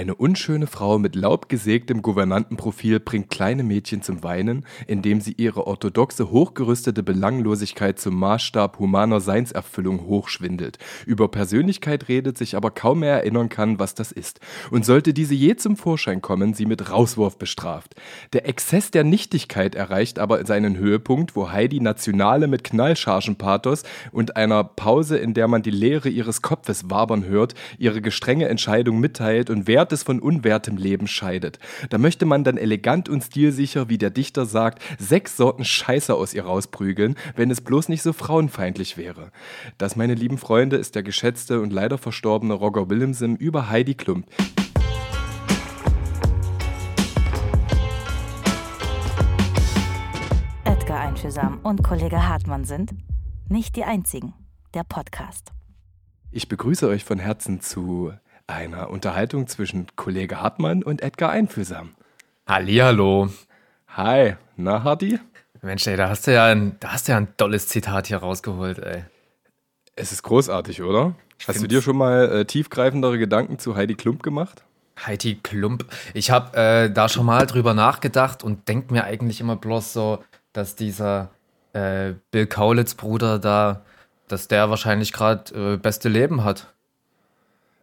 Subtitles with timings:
[0.00, 6.30] Eine unschöne Frau mit laubgesägtem Gouvernantenprofil bringt kleine Mädchen zum Weinen, indem sie ihre orthodoxe,
[6.30, 13.50] hochgerüstete Belanglosigkeit zum Maßstab humaner Seinserfüllung hochschwindelt, über Persönlichkeit redet, sich aber kaum mehr erinnern
[13.50, 14.40] kann, was das ist.
[14.70, 17.94] Und sollte diese je zum Vorschein kommen, sie mit Rauswurf bestraft.
[18.32, 23.82] Der Exzess der Nichtigkeit erreicht aber seinen Höhepunkt, wo Heidi Nationale mit Knallchargenpathos
[24.12, 28.98] und einer Pause, in der man die Leere ihres Kopfes wabern hört, ihre gestrenge Entscheidung
[28.98, 31.58] mitteilt und wer Wertes von unwertem Leben scheidet.
[31.88, 36.32] Da möchte man dann elegant und stilsicher, wie der Dichter sagt, sechs Sorten Scheiße aus
[36.32, 39.32] ihr rausprügeln, wenn es bloß nicht so frauenfeindlich wäre.
[39.78, 44.26] Das, meine lieben Freunde, ist der geschätzte und leider verstorbene Roger Willemsen über Heidi Klump.
[50.64, 52.92] Edgar Einfühlsam und Kollege Hartmann sind
[53.48, 54.34] nicht die einzigen.
[54.72, 55.50] Der Podcast.
[56.30, 58.12] Ich begrüße euch von Herzen zu
[58.50, 61.94] einer Unterhaltung zwischen Kollege Hartmann und Edgar Einfühlsam.
[62.46, 63.30] Hallihallo.
[63.88, 65.18] Hi, na Hardy?
[65.62, 68.18] Mensch, ey, da hast du ja ein, da hast du ja ein tolles Zitat hier
[68.18, 69.04] rausgeholt, ey.
[69.96, 71.14] Es ist großartig, oder?
[71.38, 74.62] Ich hast du dir schon mal äh, tiefgreifendere Gedanken zu Heidi Klump gemacht?
[75.06, 75.84] Heidi Klump.
[76.14, 80.22] Ich habe äh, da schon mal drüber nachgedacht und denke mir eigentlich immer bloß so,
[80.52, 81.30] dass dieser
[81.72, 83.82] äh, Bill Kaulitz Bruder da,
[84.28, 86.72] dass der wahrscheinlich gerade äh, beste Leben hat.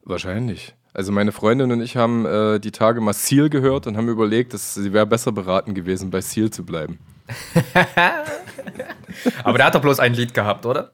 [0.07, 0.73] Wahrscheinlich.
[0.93, 4.53] Also meine Freundin und ich haben äh, die Tage mal Seal gehört und haben überlegt,
[4.53, 6.97] dass sie wäre besser beraten gewesen, bei Seal zu bleiben.
[9.43, 10.93] Aber der hat doch bloß ein Lied gehabt, oder?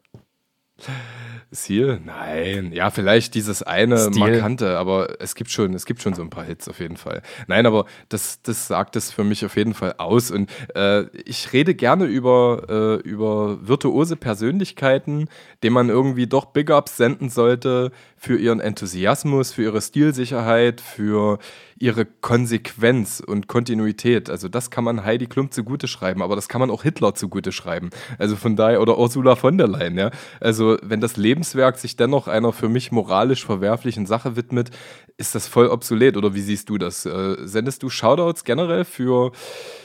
[1.53, 1.99] Seal?
[2.03, 2.71] Nein.
[2.73, 4.19] Ja, vielleicht dieses eine Stil.
[4.19, 7.21] markante, aber es gibt schon, es gibt schon so ein paar Hits auf jeden Fall.
[7.47, 10.31] Nein, aber das, das sagt es für mich auf jeden Fall aus.
[10.31, 15.29] Und äh, ich rede gerne über, äh, über virtuose Persönlichkeiten,
[15.61, 21.39] denen man irgendwie doch Big Ups senden sollte für ihren Enthusiasmus, für ihre Stilsicherheit, für
[21.83, 24.29] ihre Konsequenz und Kontinuität.
[24.29, 27.51] Also das kann man Heidi Klump zugute schreiben, aber das kann man auch Hitler zugute
[27.51, 27.89] schreiben.
[28.17, 30.09] Also von daher, oder Ursula von der Leyen, ja.
[30.39, 34.71] Also wenn das Lebenswerk sich dennoch einer für mich moralisch verwerflichen Sache widmet,
[35.17, 36.15] ist das voll obsolet.
[36.15, 37.05] Oder wie siehst du das?
[37.05, 39.33] Äh, sendest du Shoutouts generell für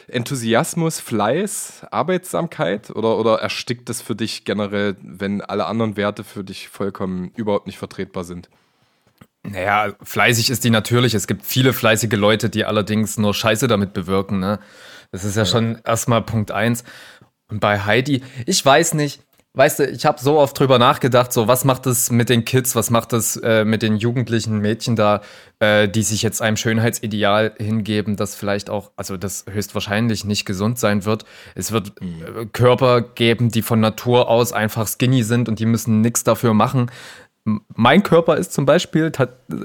[0.07, 2.91] Enthusiasmus, Fleiß, Arbeitsamkeit?
[2.91, 7.67] Oder, oder erstickt das für dich generell, wenn alle anderen Werte für dich vollkommen überhaupt
[7.67, 8.49] nicht vertretbar sind?
[9.45, 11.15] Naja, fleißig ist die natürlich.
[11.15, 14.41] Es gibt viele fleißige Leute, die allerdings nur Scheiße damit bewirken.
[14.41, 14.59] Ne?
[15.11, 15.47] Das ist ja, ja.
[15.47, 16.85] schon erstmal Punkt eins.
[17.51, 19.23] Und bei Heidi, ich weiß nicht,
[19.55, 22.77] weißt du, ich habe so oft drüber nachgedacht, so was macht es mit den Kids,
[22.77, 25.23] was macht es äh, mit den jugendlichen Mädchen da,
[25.61, 30.79] äh, die sich jetzt einem Schönheitsideal hingeben, das vielleicht auch, also das höchstwahrscheinlich nicht gesund
[30.79, 31.25] sein wird.
[31.55, 36.03] Es wird äh, Körper geben, die von Natur aus einfach skinny sind und die müssen
[36.03, 36.91] nichts dafür machen
[37.45, 39.13] mein Körper ist zum Beispiel,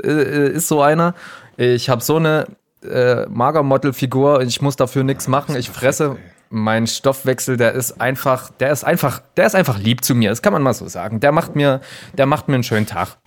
[0.03, 1.15] äh, ist so einer.
[1.57, 2.47] Ich habe so eine
[2.83, 5.55] äh, Magermodelfigur, ich muss dafür nichts machen.
[5.55, 6.17] Ich fresse.
[6.49, 10.29] Mein Stoffwechsel, der ist einfach, der ist einfach, der ist einfach lieb zu mir.
[10.29, 11.19] Das kann man mal so sagen.
[11.19, 11.81] Der macht mir,
[12.15, 13.17] der macht mir einen schönen Tag.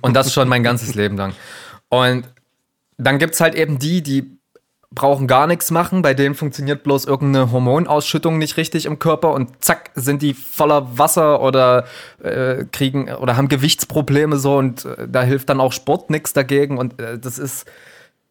[0.00, 1.32] Und das schon mein ganzes Leben lang.
[1.88, 2.24] Und
[2.98, 4.39] dann gibt es halt eben die, die
[4.92, 9.62] brauchen gar nichts machen, bei denen funktioniert bloß irgendeine Hormonausschüttung nicht richtig im Körper und
[9.62, 11.84] zack, sind die voller Wasser oder
[12.22, 16.76] äh, kriegen oder haben Gewichtsprobleme so und äh, da hilft dann auch Sport nichts dagegen
[16.76, 17.66] und äh, das ist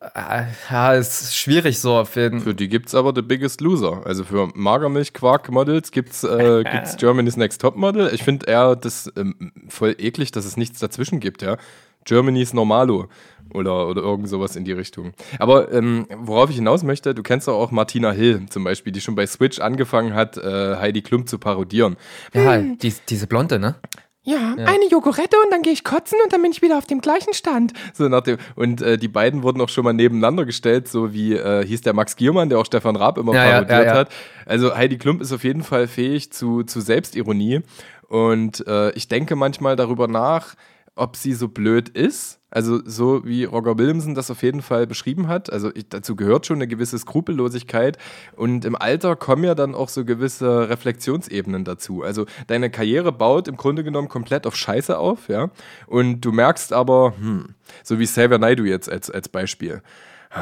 [0.01, 4.01] äh, ja, ist schwierig so auf jeden Für die gibt's aber The Biggest Loser.
[4.05, 8.09] Also für Magermilch-Quark-Models gibt's, äh, gibt's Germany's Next Top Model.
[8.13, 11.57] Ich finde eher das ähm, voll eklig, dass es nichts dazwischen gibt, ja.
[12.05, 13.07] Germany's Normalo
[13.53, 15.13] oder, oder irgend sowas in die Richtung.
[15.37, 19.01] Aber ähm, worauf ich hinaus möchte, du kennst doch auch Martina Hill zum Beispiel, die
[19.01, 21.97] schon bei Switch angefangen hat, äh, Heidi Klum zu parodieren.
[22.33, 22.77] Ja, hm.
[22.77, 23.75] die, diese Blonde, ne?
[24.23, 26.85] Ja, ja, eine Jogurette und dann gehe ich kotzen und dann bin ich wieder auf
[26.85, 27.73] dem gleichen Stand.
[27.93, 31.33] So nach dem, und äh, die beiden wurden auch schon mal nebeneinander gestellt, so wie
[31.33, 34.09] äh, hieß der Max Giermann, der auch Stefan Raab immer ja, parodiert ja, hat.
[34.45, 37.61] Also Heidi Klump ist auf jeden Fall fähig zu, zu Selbstironie.
[38.07, 40.55] Und äh, ich denke manchmal darüber nach,
[40.99, 42.39] ob sie so blöd ist.
[42.51, 45.51] Also so wie Roger Williamson das auf jeden Fall beschrieben hat.
[45.51, 47.97] Also ich, dazu gehört schon eine gewisse Skrupellosigkeit.
[48.35, 52.01] Und im Alter kommen ja dann auch so gewisse Reflexionsebenen dazu.
[52.01, 55.51] Also deine Karriere baut im Grunde genommen komplett auf Scheiße auf, ja.
[55.85, 59.81] Und du merkst aber, hm, so wie Xavier Naidoo jetzt als, als Beispiel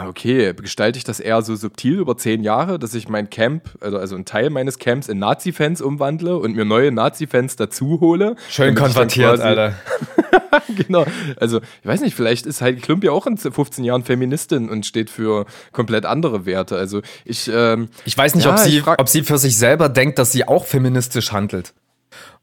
[0.08, 3.98] okay, gestalte ich das eher so subtil über zehn Jahre, dass ich mein Camp, also,
[3.98, 8.36] also einen Teil meines Camps in Nazi-Fans umwandle und mir neue Nazi-Fans dazu hole.
[8.50, 9.76] Schön konvertiert, Alter.
[10.76, 11.06] genau.
[11.38, 14.86] Also, ich weiß nicht, vielleicht ist Heidi Klump ja auch in 15 Jahren Feministin und
[14.86, 16.76] steht für komplett andere Werte.
[16.78, 17.50] Also, ich.
[17.54, 20.48] Ähm, ich weiß nicht, ja, ob, sie, ob sie für sich selber denkt, dass sie
[20.48, 21.74] auch feministisch handelt.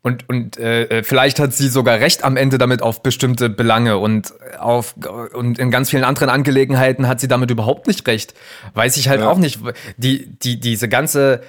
[0.05, 4.35] Und, und äh, vielleicht hat sie sogar recht am Ende damit auf bestimmte Belange und
[4.59, 4.95] auf
[5.33, 8.35] und in ganz vielen anderen Angelegenheiten hat sie damit überhaupt nicht recht.
[8.75, 9.31] Weiß ich halt ja.
[9.31, 9.61] auch nicht.
[9.97, 11.41] Die, die, diese ganze,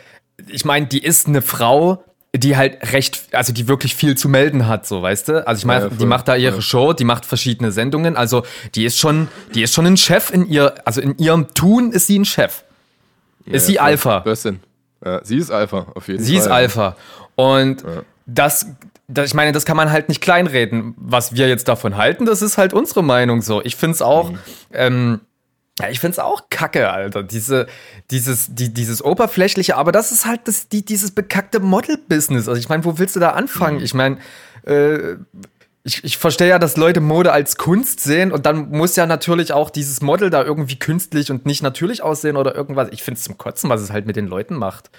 [0.48, 2.02] ich meine, die ist eine Frau,
[2.34, 5.46] die halt recht, also die wirklich viel zu melden hat, so weißt du.
[5.46, 6.62] Also ich meine, ja, die macht da ihre ja.
[6.62, 8.16] Show, die macht verschiedene Sendungen.
[8.16, 8.44] Also
[8.74, 12.08] die ist schon, die ist schon ein Chef in ihr, also in ihrem Tun ist
[12.08, 12.64] sie ein Chef.
[13.46, 14.24] Ist sie Alpha?
[15.04, 16.42] Ja, sie ist Alpha, auf jeden sie Fall.
[16.42, 16.96] Sie ist Alpha.
[17.36, 17.84] Und
[18.26, 18.68] das,
[19.08, 20.96] das, ich meine, das kann man halt nicht kleinreden.
[20.98, 23.64] Was wir jetzt davon halten, das ist halt unsere Meinung so.
[23.64, 24.40] Ich finde es auch, mhm.
[24.74, 25.22] ähm,
[25.80, 27.22] ja, ich finde es auch kacke, Alter.
[27.22, 27.68] Diese,
[28.10, 32.48] dieses, die, dieses oberflächliche, aber das ist halt das, die, dieses bekackte Model-Business.
[32.48, 33.78] Also ich meine, wo willst du da anfangen?
[33.78, 33.84] Mhm.
[33.84, 34.18] Ich meine,
[34.64, 35.16] äh,
[35.84, 39.54] ich, ich verstehe ja, dass Leute Mode als Kunst sehen und dann muss ja natürlich
[39.54, 42.88] auch dieses Model da irgendwie künstlich und nicht natürlich aussehen oder irgendwas.
[42.92, 44.90] Ich finde es zum Kotzen, was es halt mit den Leuten macht.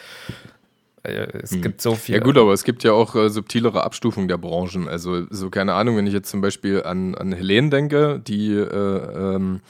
[1.06, 1.62] Äh, es hm.
[1.62, 2.16] gibt so viel.
[2.16, 4.88] Ja gut, aber es gibt ja auch äh, subtilere Abstufungen der Branchen.
[4.88, 9.34] Also so keine Ahnung, wenn ich jetzt zum Beispiel an, an Helene denke, die äh,
[9.36, 9.60] ähm,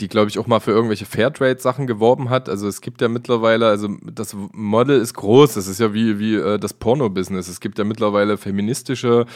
[0.00, 2.48] die, glaube ich, auch mal für irgendwelche Fairtrade-Sachen geworben hat.
[2.48, 6.36] Also es gibt ja mittlerweile, also das Model ist groß, das ist ja wie, wie
[6.36, 7.48] äh, das Porno-Business.
[7.48, 9.26] Es gibt ja mittlerweile feministische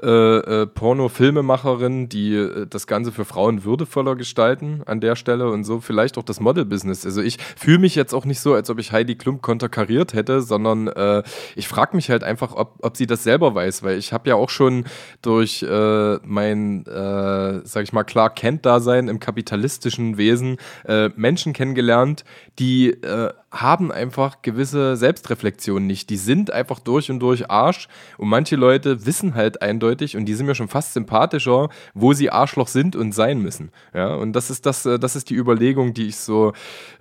[0.00, 5.64] äh, äh, Porno-Filmemacherinnen, die äh, das Ganze für Frauen würdevoller gestalten an der Stelle und
[5.64, 7.04] so vielleicht auch das Model-Business.
[7.04, 10.40] Also ich fühle mich jetzt auch nicht so, als ob ich Heidi Klump konterkariert hätte,
[10.40, 11.24] sondern äh,
[11.56, 14.36] ich frage mich halt einfach, ob, ob sie das selber weiß, weil ich habe ja
[14.36, 14.84] auch schon
[15.20, 22.24] durch äh, mein, äh, sag ich mal, klar Kent-Dasein im kapitalistischen Wesen äh, Menschen kennengelernt,
[22.58, 26.10] die äh, haben einfach gewisse Selbstreflexionen nicht.
[26.10, 30.34] Die sind einfach durch und durch Arsch und manche Leute wissen halt eindeutig und die
[30.34, 33.70] sind mir schon fast sympathischer, wo sie Arschloch sind und sein müssen.
[33.94, 36.52] Ja, und das ist das, äh, das ist die Überlegung, die ich so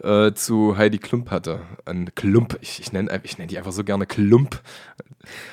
[0.03, 1.61] äh, zu Heidi Klump hatte.
[1.85, 4.61] Ein Klump, ich, ich nenne ich nenn die einfach so gerne Klump.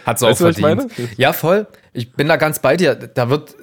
[0.05, 0.91] Hat sie auch verdient.
[1.17, 1.67] Ja, voll.
[1.93, 2.95] Ich bin da ganz bei dir.
[2.95, 3.55] Da wird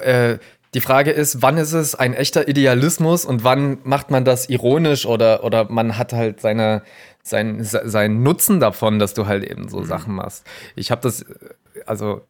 [0.00, 0.38] äh,
[0.74, 5.06] die Frage ist, wann ist es ein echter Idealismus und wann macht man das ironisch
[5.06, 6.82] oder, oder man hat halt seine,
[7.22, 9.86] sein, seinen Nutzen davon, dass du halt eben so mhm.
[9.86, 10.44] Sachen machst.
[10.74, 11.24] Ich habe das,
[11.86, 12.22] also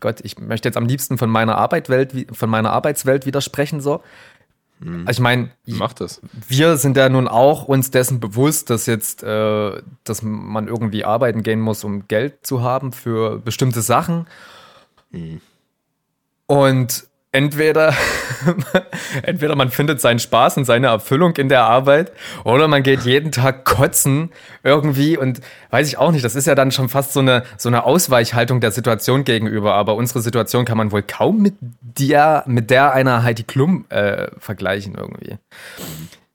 [0.00, 4.02] Gott, ich möchte jetzt am liebsten von meiner Arbeitwelt, von meiner Arbeitswelt widersprechen so.
[4.80, 5.06] Mhm.
[5.06, 5.50] Also ich meine,
[6.48, 11.42] wir sind ja nun auch uns dessen bewusst, dass jetzt, äh, dass man irgendwie arbeiten
[11.42, 14.26] gehen muss, um Geld zu haben für bestimmte Sachen.
[15.10, 15.40] Mhm.
[16.44, 17.92] Und entweder,
[19.22, 22.12] entweder man findet seinen Spaß und seine Erfüllung in der Arbeit
[22.44, 24.30] oder man geht jeden Tag kotzen
[24.64, 27.68] irgendwie und weiß ich auch nicht, das ist ja dann schon fast so eine, so
[27.68, 32.70] eine Ausweichhaltung der Situation gegenüber, aber unsere Situation kann man wohl kaum mit der, mit
[32.70, 35.36] der einer Heidi Klum äh, vergleichen irgendwie.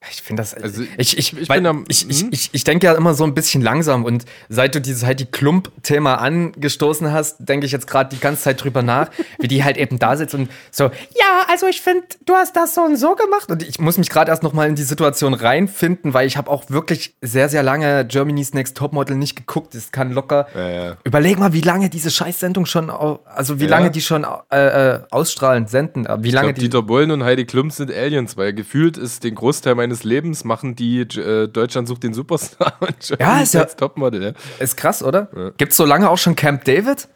[0.09, 0.55] Ich finde das.
[0.55, 2.29] Also ich, ich, ich, weil, am, ich, ich, hm?
[2.31, 5.27] ich, ich denke ja immer so ein bisschen langsam und seit du dieses halt die
[5.27, 9.77] Klump-Thema angestoßen hast, denke ich jetzt gerade die ganze Zeit drüber nach, wie die halt
[9.77, 13.13] eben da sitzt und so, ja, also ich finde, du hast das so und so
[13.13, 13.51] gemacht.
[13.51, 16.69] Und ich muss mich gerade erst nochmal in die Situation reinfinden, weil ich habe auch
[16.69, 19.75] wirklich sehr, sehr lange Germany's Next Topmodel nicht geguckt.
[19.75, 20.47] Das kann locker.
[20.55, 20.97] Ja, ja.
[21.03, 23.69] Überleg mal, wie lange diese Scheißsendung schon, also wie ja.
[23.69, 26.07] lange die schon äh, äh ausstrahlen, senden.
[26.23, 29.35] Wie lange glaub, die Dieter Bohlen und Heidi Klum sind Aliens, weil gefühlt ist den
[29.35, 33.65] Großteil meines meines Lebens machen die äh, Deutschland sucht den Superstar und ja, ist ja
[33.65, 34.23] Topmodel.
[34.23, 34.31] Ja.
[34.59, 35.29] Ist krass, oder?
[35.35, 35.49] Ja.
[35.57, 37.07] Gibt es so lange auch schon Camp David?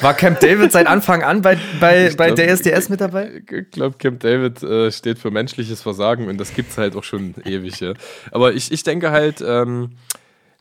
[0.00, 3.42] War Camp David seit Anfang an bei, bei, bei glaub, DSDS mit dabei?
[3.50, 7.04] Ich glaube, Camp David äh, steht für menschliches Versagen und das gibt es halt auch
[7.04, 7.78] schon ewig.
[7.80, 7.94] Ja.
[8.32, 9.90] Aber ich, ich denke halt, ähm,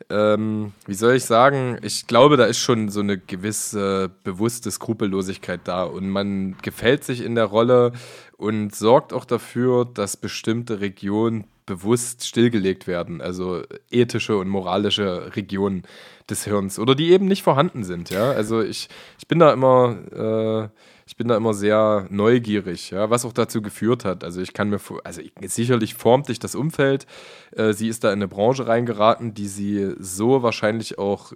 [0.09, 5.61] ähm, wie soll ich sagen, ich glaube, da ist schon so eine gewisse bewusste Skrupellosigkeit
[5.65, 7.93] da und man gefällt sich in der Rolle
[8.37, 13.61] und sorgt auch dafür, dass bestimmte Regionen bewusst stillgelegt werden, also
[13.91, 15.83] ethische und moralische Regionen
[16.29, 18.09] des Hirns oder die eben nicht vorhanden sind.
[18.09, 18.89] Ja, also ich,
[19.19, 23.61] ich bin da immer äh, ich bin da immer sehr neugierig, ja, was auch dazu
[23.61, 24.25] geführt hat.
[24.25, 27.07] Also ich kann mir, also sicherlich formt dich das Umfeld.
[27.55, 31.31] Äh, sie ist da in eine Branche reingeraten, die sie so wahrscheinlich auch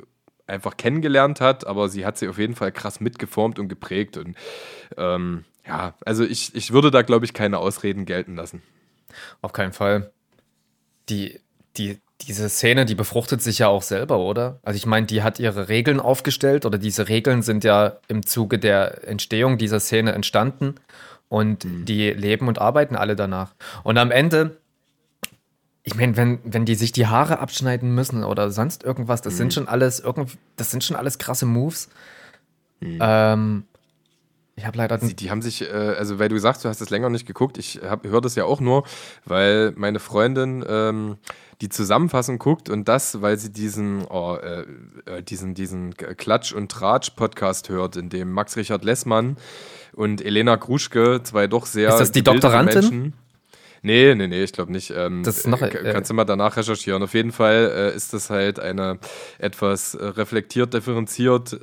[0.45, 4.17] einfach kennengelernt hat, aber sie hat sie auf jeden Fall krass mitgeformt und geprägt.
[4.17, 4.35] Und
[4.97, 8.61] ähm, ja, also ich, ich würde da, glaube ich, keine Ausreden gelten lassen.
[9.41, 10.11] Auf keinen Fall.
[11.07, 11.39] Die,
[11.77, 11.97] die,
[12.27, 14.59] diese Szene, die befruchtet sich ja auch selber, oder?
[14.63, 18.59] Also ich meine, die hat ihre Regeln aufgestellt oder diese Regeln sind ja im Zuge
[18.59, 20.75] der Entstehung dieser Szene entstanden
[21.29, 21.85] und mhm.
[21.85, 23.53] die leben und arbeiten alle danach.
[23.83, 24.57] Und am Ende,
[25.83, 29.37] ich meine, wenn, wenn die sich die Haare abschneiden müssen oder sonst irgendwas, das mhm.
[29.37, 31.89] sind schon alles irgend, das sind schon alles krasse Moves.
[32.79, 32.97] Mhm.
[32.99, 33.63] Ähm,
[34.55, 34.97] Ich habe leider.
[34.97, 37.57] Die, die haben sich, äh, also weil du sagst, du hast es länger nicht geguckt,
[37.57, 38.83] ich höre das ja auch nur,
[39.25, 41.17] weil meine Freundin ähm,
[41.61, 44.65] die Zusammenfassung guckt und das, weil sie diesen, oh, äh,
[45.05, 49.37] äh diesen, diesen Klatsch- und Tratsch-Podcast hört, in dem Max Richard Lessmann
[49.93, 51.89] und Elena Gruschke, zwei doch sehr.
[51.89, 52.73] Ist das die Doktorandin?
[52.73, 53.13] Menschen,
[53.83, 54.93] Nee, nee, nee, ich glaube nicht.
[54.95, 57.01] Ähm, das ist noch, äh, kannst du mal danach recherchieren.
[57.01, 58.99] Auf jeden Fall äh, ist das halt eine
[59.39, 61.59] etwas äh, reflektiert, differenziert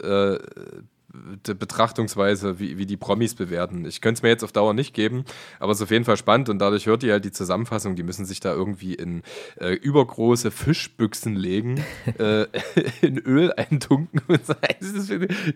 [1.47, 3.85] äh, Betrachtungsweise, wie, wie die Promis bewerten.
[3.85, 5.25] Ich könnte es mir jetzt auf Dauer nicht geben,
[5.61, 8.03] aber es ist auf jeden Fall spannend und dadurch hört ihr halt die Zusammenfassung, die
[8.03, 9.23] müssen sich da irgendwie in
[9.61, 11.85] äh, übergroße Fischbüchsen legen,
[12.19, 12.47] äh,
[13.01, 14.21] in Öl eintunken.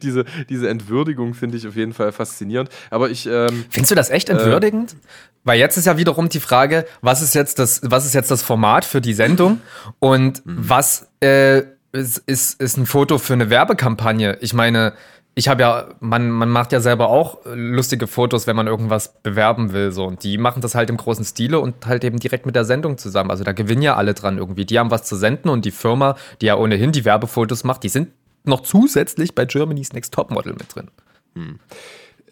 [0.03, 2.71] diese, diese Entwürdigung finde ich auf jeden Fall faszinierend.
[2.91, 3.27] Aber ich.
[3.27, 4.97] Ähm, Findest du das echt äh, entwürdigend?
[5.45, 8.43] Weil jetzt ist ja wiederum die Frage, was ist jetzt das, was ist jetzt das
[8.43, 9.61] Format für die Sendung
[9.99, 10.57] und mhm.
[10.69, 14.39] was äh, ist, ist, ist ein Foto für eine Werbekampagne?
[14.41, 14.95] Ich meine,
[15.35, 19.73] ich habe ja, man, man macht ja selber auch lustige Fotos, wenn man irgendwas bewerben
[19.73, 19.91] will.
[19.91, 20.05] So.
[20.05, 22.99] Und die machen das halt im großen Stile und halt eben direkt mit der Sendung
[22.99, 23.31] zusammen.
[23.31, 24.67] Also da gewinnen ja alle dran irgendwie.
[24.67, 27.89] Die haben was zu senden und die Firma, die ja ohnehin die Werbefotos macht, die
[27.89, 28.11] sind
[28.45, 30.91] noch zusätzlich bei Germany's Next Topmodel mit drin.
[31.35, 31.59] Hm.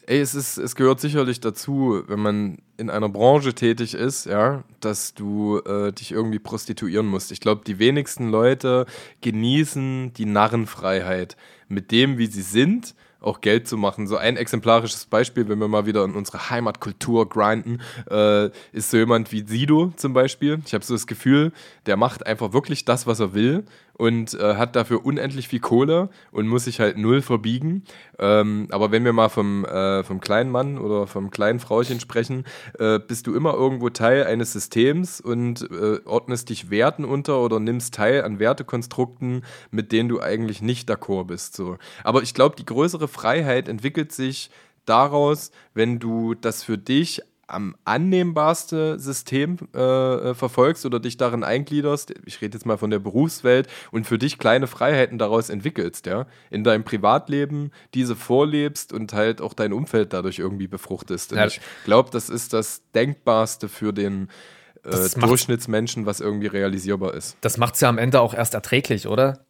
[0.06, 4.64] Ey, es, ist, es gehört sicherlich dazu, wenn man in einer Branche tätig ist, ja,
[4.80, 7.30] dass du äh, dich irgendwie prostituieren musst.
[7.30, 8.86] Ich glaube, die wenigsten Leute
[9.20, 11.36] genießen die Narrenfreiheit
[11.70, 14.06] mit dem, wie sie sind, auch Geld zu machen.
[14.06, 18.96] So ein exemplarisches Beispiel, wenn wir mal wieder in unsere Heimatkultur grinden, äh, ist so
[18.96, 20.60] jemand wie Sido zum Beispiel.
[20.64, 21.52] Ich habe so das Gefühl,
[21.86, 23.64] der macht einfach wirklich das, was er will
[24.00, 27.84] und äh, hat dafür unendlich viel Kohle und muss sich halt null verbiegen.
[28.18, 32.44] Ähm, aber wenn wir mal vom, äh, vom kleinen Mann oder vom kleinen Frauchen sprechen,
[32.78, 37.60] äh, bist du immer irgendwo Teil eines Systems und äh, ordnest dich Werten unter oder
[37.60, 41.54] nimmst teil an Wertekonstrukten, mit denen du eigentlich nicht d'accord bist.
[41.54, 41.76] So.
[42.02, 44.50] Aber ich glaube, die größere Freiheit entwickelt sich
[44.86, 51.44] daraus, wenn du das für dich am annehmbarste System äh, äh, verfolgst oder dich darin
[51.44, 56.06] eingliederst, ich rede jetzt mal von der Berufswelt und für dich kleine Freiheiten daraus entwickelst,
[56.06, 61.32] ja, in deinem Privatleben diese vorlebst und halt auch dein Umfeld dadurch irgendwie befruchtest.
[61.32, 61.46] Und ja.
[61.46, 64.28] ich glaube, das ist das Denkbarste für den
[64.84, 67.36] äh, Durchschnittsmenschen, was irgendwie realisierbar ist.
[67.40, 69.44] Das macht es ja am Ende auch erst erträglich, oder?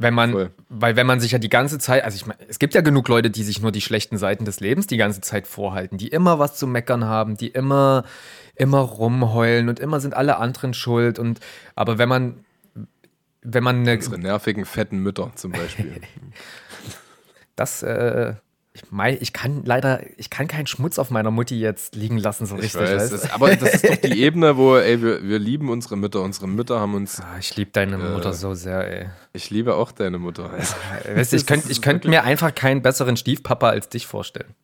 [0.00, 0.50] Wenn man, Voll.
[0.70, 3.06] weil wenn man sich ja die ganze Zeit, also ich meine, es gibt ja genug
[3.08, 6.38] Leute, die sich nur die schlechten Seiten des Lebens die ganze Zeit vorhalten, die immer
[6.38, 8.04] was zu meckern haben, die immer,
[8.54, 11.40] immer rumheulen und immer sind alle anderen schuld und,
[11.74, 12.44] aber wenn man,
[13.42, 13.96] wenn man eine.
[13.96, 16.00] Unsere nervigen, fetten Mütter zum Beispiel.
[17.54, 18.36] das, äh,
[18.72, 22.46] ich, mein, ich kann leider, ich kann keinen Schmutz auf meiner Mutti jetzt liegen lassen,
[22.46, 22.80] so richtig.
[22.80, 26.22] Weiß, das, aber das ist doch die Ebene, wo, ey, wir, wir lieben unsere Mütter.
[26.22, 27.20] Unsere Mütter haben uns.
[27.20, 29.08] Ah, ich liebe deine äh, Mutter so sehr, ey.
[29.32, 30.52] Ich liebe auch deine Mutter.
[31.14, 34.54] weißt du, ich könnte ich könnt mir einfach keinen besseren Stiefpapa als dich vorstellen.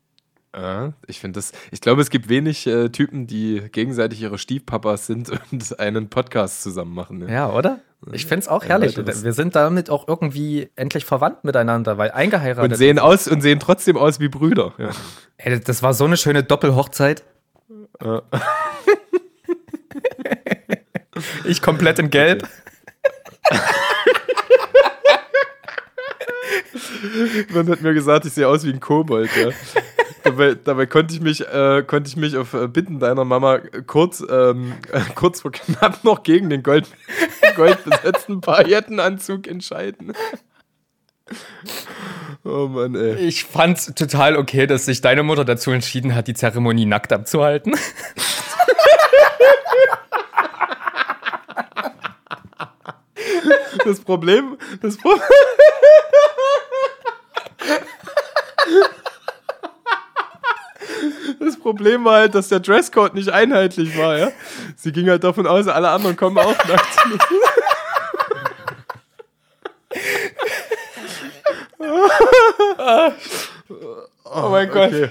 [0.55, 5.07] Ja, ich finde das, ich glaube, es gibt wenig äh, Typen, die gegenseitig ihre Stiefpapas
[5.07, 7.23] sind und einen Podcast zusammen machen.
[7.23, 7.81] Ja, ja oder?
[8.13, 8.97] Ich finde es auch herrlich.
[8.97, 12.73] Ja, Wir sind damit auch irgendwie endlich verwandt miteinander, weil eingeheiratet.
[12.73, 14.73] Und sehen aus und sehen trotzdem aus wie Brüder.
[14.79, 14.91] Ja.
[15.39, 17.25] Ey, das war so eine schöne Doppelhochzeit.
[21.45, 22.47] Ich komplett in Gelb.
[27.55, 29.51] Man hat mir gesagt, ich sehe aus wie ein Kobold, ja
[30.27, 34.23] dabei, dabei konnte ich mich, äh, konnte ich mich auf äh, Bitten deiner Mama kurz,
[34.29, 34.75] ähm,
[35.15, 36.89] kurz vor knapp noch gegen den Gold,
[37.57, 40.13] goldbesetzten Paillettenanzug entscheiden.
[42.45, 43.17] Oh Mann, ey.
[43.17, 47.75] Ich fand's total okay, dass sich deine Mutter dazu entschieden hat, die Zeremonie nackt abzuhalten.
[53.85, 55.23] Das Problem, das Problem.
[61.41, 64.33] Das Problem war halt, dass der Dresscode nicht einheitlich war, ja.
[64.77, 66.97] Sie ging halt davon aus, alle anderen kommen auch nackt.
[74.25, 74.93] oh mein Gott.
[74.93, 75.11] Okay.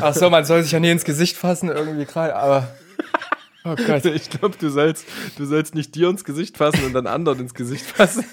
[0.00, 2.68] Ach so, man soll sich ja nie ins Gesicht fassen irgendwie gerade, aber
[3.64, 4.04] Oh Gott.
[4.04, 7.54] Ich glaube, du sollst, du sollst nicht dir ins Gesicht fassen und dann anderen ins
[7.54, 8.24] Gesicht fassen.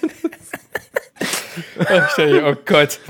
[1.78, 3.00] oh Gott.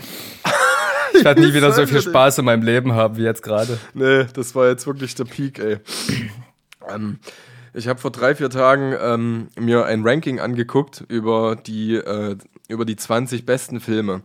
[1.14, 3.78] Ich werde nie wieder so viel Spaß in meinem Leben haben wie jetzt gerade.
[3.94, 5.78] Nee, das war jetzt wirklich der Peak, ey.
[6.92, 7.20] Ähm,
[7.74, 12.84] ich habe vor drei, vier Tagen ähm, mir ein Ranking angeguckt über die, äh, über
[12.84, 14.22] die 20 besten Filme.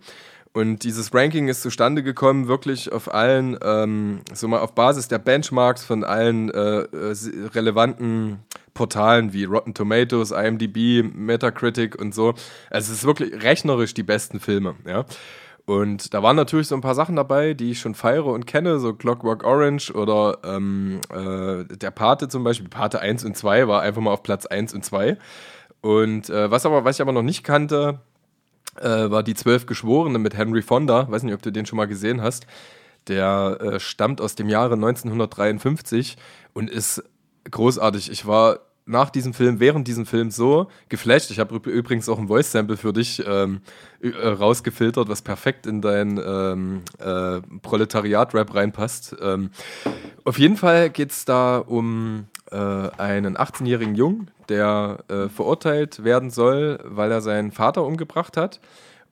[0.53, 5.20] Und dieses Ranking ist zustande gekommen, wirklich auf allen, ähm, so mal auf Basis der
[5.20, 7.15] Benchmarks von allen äh, äh
[7.53, 8.39] relevanten
[8.74, 12.29] Portalen wie Rotten Tomatoes, IMDb, Metacritic und so.
[12.70, 15.06] Also es ist wirklich rechnerisch die besten Filme, ja.
[15.67, 18.79] Und da waren natürlich so ein paar Sachen dabei, die ich schon feiere und kenne,
[18.79, 22.69] so Clockwork Orange oder ähm, äh, der Pate zum Beispiel.
[22.69, 25.17] Pate 1 und 2 war einfach mal auf Platz 1 und 2.
[25.81, 28.00] Und äh, was, aber, was ich aber noch nicht kannte,
[28.79, 31.12] äh, war die Zwölf Geschworenen mit Henry Fonda.
[31.12, 32.47] Weiß nicht, ob du den schon mal gesehen hast.
[33.09, 36.15] Der äh, stammt aus dem Jahre 1953
[36.53, 37.03] und ist
[37.51, 38.09] großartig.
[38.09, 41.29] Ich war nach diesem Film, während diesem Film so geflasht.
[41.32, 43.62] Ich habe übrigens auch ein Voice-Sample für dich ähm,
[44.01, 49.15] äh, rausgefiltert, was perfekt in dein ähm, äh, Proletariat-Rap reinpasst.
[49.22, 49.51] Ähm,
[50.24, 56.29] auf jeden Fall geht es da um äh, einen 18-jährigen Jungen, der äh, verurteilt werden
[56.29, 58.60] soll, weil er seinen Vater umgebracht hat.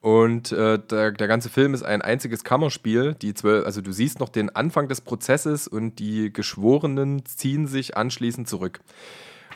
[0.06, 3.16] Und äh, der, der, ganze Film ist ein einziges Kammerspiel.
[3.16, 7.98] Die zwölf, also du siehst noch den Anfang des Prozesses und die Geschworenen ziehen sich
[7.98, 8.82] anschließend zurück.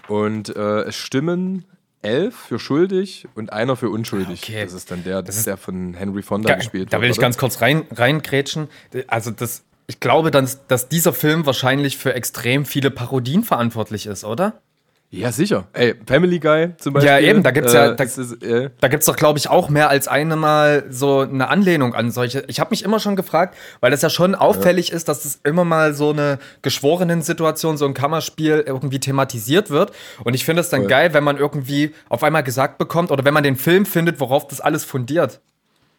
[0.09, 1.65] Und äh, es stimmen
[2.01, 4.41] elf für schuldig und einer für unschuldig.
[4.43, 4.63] Okay.
[4.63, 7.17] Das ist dann der, das ist der von Henry Fonda gespielt Da will wird, ich
[7.17, 7.25] oder?
[7.25, 8.69] ganz kurz rein, reingrätschen.
[9.07, 14.23] Also das, ich glaube, dass, dass dieser Film wahrscheinlich für extrem viele Parodien verantwortlich ist,
[14.23, 14.61] oder?
[15.11, 15.67] Ja, sicher.
[15.73, 17.09] Ey, Family Guy zum Beispiel.
[17.09, 19.69] Ja, eben, da gibt's ja, äh, da, ist, äh, da gibt's doch, glaube ich, auch
[19.69, 22.43] mehr als einmal so eine Anlehnung an solche.
[22.47, 24.95] Ich habe mich immer schon gefragt, weil das ja schon auffällig ja.
[24.95, 29.93] ist, dass es immer mal so eine geschworenen Situation, so ein Kammerspiel irgendwie thematisiert wird.
[30.23, 30.89] Und ich finde es dann Voll.
[30.89, 34.47] geil, wenn man irgendwie auf einmal gesagt bekommt oder wenn man den Film findet, worauf
[34.47, 35.41] das alles fundiert.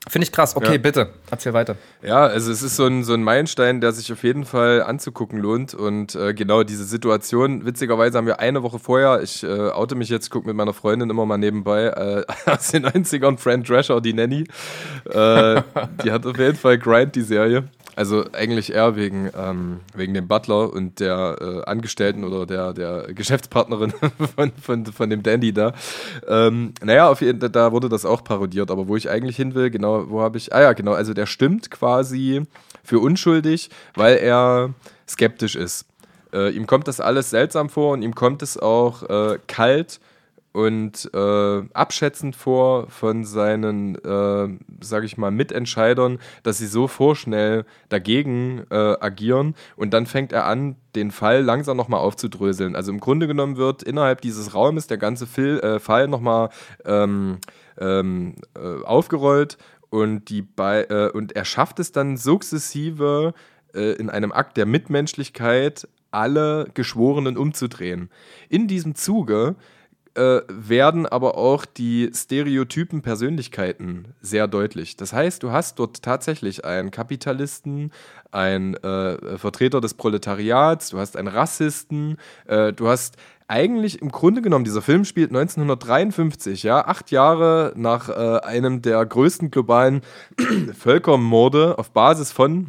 [0.08, 0.56] Finde ich krass.
[0.56, 0.78] Okay, ja.
[0.78, 1.76] bitte, erzähl weiter.
[2.02, 5.38] Ja, also es ist so ein, so ein Meilenstein, der sich auf jeden Fall anzugucken
[5.38, 5.74] lohnt.
[5.74, 10.08] Und äh, genau diese Situation, witzigerweise haben wir eine Woche vorher, ich äh, oute mich
[10.08, 14.14] jetzt, gucke mit meiner Freundin immer mal nebenbei, äh, aus den 90ern, Fran Drescher, die
[14.14, 14.44] Nanny.
[15.04, 15.62] Äh,
[16.02, 17.68] die hat auf jeden Fall Grind, die Serie.
[17.96, 23.12] Also eigentlich eher wegen, ähm, wegen dem Butler und der äh, Angestellten oder der, der
[23.12, 23.92] Geschäftspartnerin
[24.36, 25.74] von, von, von dem Dandy da.
[26.26, 29.70] Ähm, naja, auf jeden, da wurde das auch parodiert, aber wo ich eigentlich hin will,
[29.70, 32.42] genau, wo habe ich, ah ja, genau, also der stimmt quasi
[32.82, 34.74] für unschuldig, weil er
[35.08, 35.86] skeptisch ist.
[36.32, 40.00] Äh, ihm kommt das alles seltsam vor und ihm kommt es auch äh, kalt
[40.52, 44.48] und äh, abschätzend vor von seinen, äh,
[44.80, 50.46] sage ich mal, Mitentscheidern, dass sie so vorschnell dagegen äh, agieren und dann fängt er
[50.46, 52.74] an, den Fall langsam nochmal aufzudröseln.
[52.74, 56.50] Also im Grunde genommen wird innerhalb dieses Raumes der ganze Fil äh, Fall nochmal
[56.84, 57.38] ähm,
[57.78, 59.56] ähm, äh, aufgerollt
[59.88, 63.34] und, die äh, und er schafft es dann sukzessive
[63.74, 68.10] äh, in einem Akt der Mitmenschlichkeit alle Geschworenen umzudrehen.
[68.48, 69.54] In diesem Zuge
[70.14, 74.96] äh, werden aber auch die stereotypen Persönlichkeiten sehr deutlich.
[74.96, 77.92] Das heißt, du hast dort tatsächlich einen Kapitalisten,
[78.32, 83.16] einen äh, Vertreter des Proletariats, du hast einen Rassisten, äh, du hast
[83.48, 89.04] eigentlich im Grunde genommen, dieser Film spielt 1953, ja, acht Jahre nach äh, einem der
[89.04, 90.02] größten globalen
[90.78, 92.68] Völkermorde auf Basis von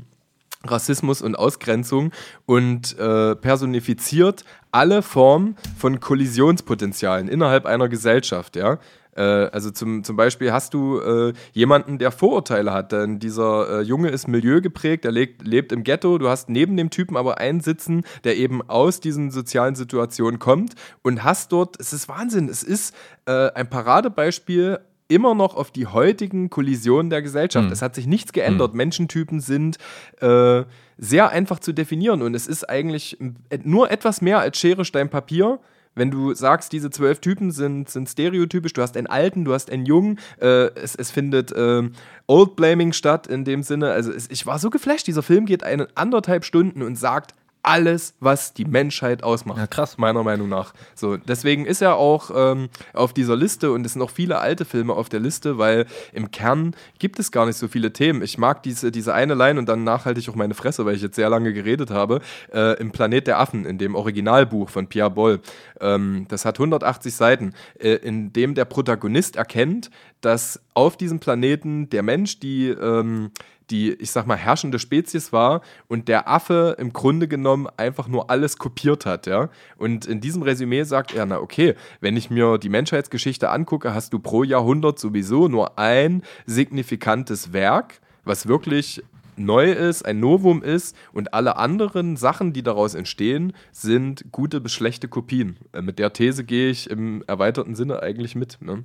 [0.64, 2.12] Rassismus und Ausgrenzung
[2.46, 8.80] und äh, personifiziert alle Formen von Kollisionspotenzialen innerhalb einer Gesellschaft, ja.
[9.16, 13.82] Äh, also zum, zum Beispiel hast du äh, jemanden, der Vorurteile hat, denn dieser äh,
[13.82, 17.60] Junge ist milieugeprägt, er lebt, lebt im Ghetto, du hast neben dem Typen aber einen
[17.60, 22.64] sitzen, der eben aus diesen sozialen Situationen kommt und hast dort, es ist Wahnsinn, es
[22.64, 24.80] ist äh, ein Paradebeispiel
[25.12, 27.68] immer noch auf die heutigen Kollisionen der Gesellschaft.
[27.68, 27.74] Mhm.
[27.74, 28.72] Es hat sich nichts geändert.
[28.72, 28.78] Mhm.
[28.78, 29.78] Menschentypen sind
[30.22, 30.64] äh,
[30.98, 33.18] sehr einfach zu definieren und es ist eigentlich
[33.64, 35.60] nur etwas mehr als Schere, Stein, Papier.
[35.94, 39.70] Wenn du sagst, diese zwölf Typen sind, sind stereotypisch, du hast einen alten, du hast
[39.70, 41.90] einen jungen, äh, es, es findet äh,
[42.28, 43.92] Old Blaming statt in dem Sinne.
[43.92, 48.16] Also es, ich war so geflasht, dieser Film geht einen anderthalb Stunden und sagt alles,
[48.20, 49.58] was die Menschheit ausmacht.
[49.58, 49.98] Ja, krass.
[49.98, 50.74] Meiner Meinung nach.
[50.96, 54.66] So, deswegen ist er auch ähm, auf dieser Liste und es sind auch viele alte
[54.66, 58.22] Filme auf der Liste, weil im Kern gibt es gar nicht so viele Themen.
[58.22, 61.16] Ich mag diese, diese eine Line und dann nachhaltig auch meine Fresse, weil ich jetzt
[61.16, 62.22] sehr lange geredet habe,
[62.54, 65.40] äh, im Planet der Affen, in dem Originalbuch von Pierre Boll.
[65.80, 71.90] Ähm, das hat 180 Seiten, äh, in dem der Protagonist erkennt, dass auf diesem Planeten
[71.90, 73.32] der Mensch die ähm,
[73.72, 78.30] die, ich sag mal, herrschende Spezies war und der Affe im Grunde genommen einfach nur
[78.30, 79.50] alles kopiert hat, ja.
[79.78, 84.14] Und in diesem Resümee sagt er, na okay, wenn ich mir die Menschheitsgeschichte angucke, hast
[84.14, 89.02] du pro Jahrhundert sowieso nur ein signifikantes Werk, was wirklich
[89.38, 94.74] neu ist, ein Novum ist und alle anderen Sachen, die daraus entstehen, sind gute bis
[94.74, 95.58] schlechte Kopien.
[95.74, 98.58] Äh, mit der These gehe ich im erweiterten Sinne eigentlich mit.
[98.62, 98.84] Ne?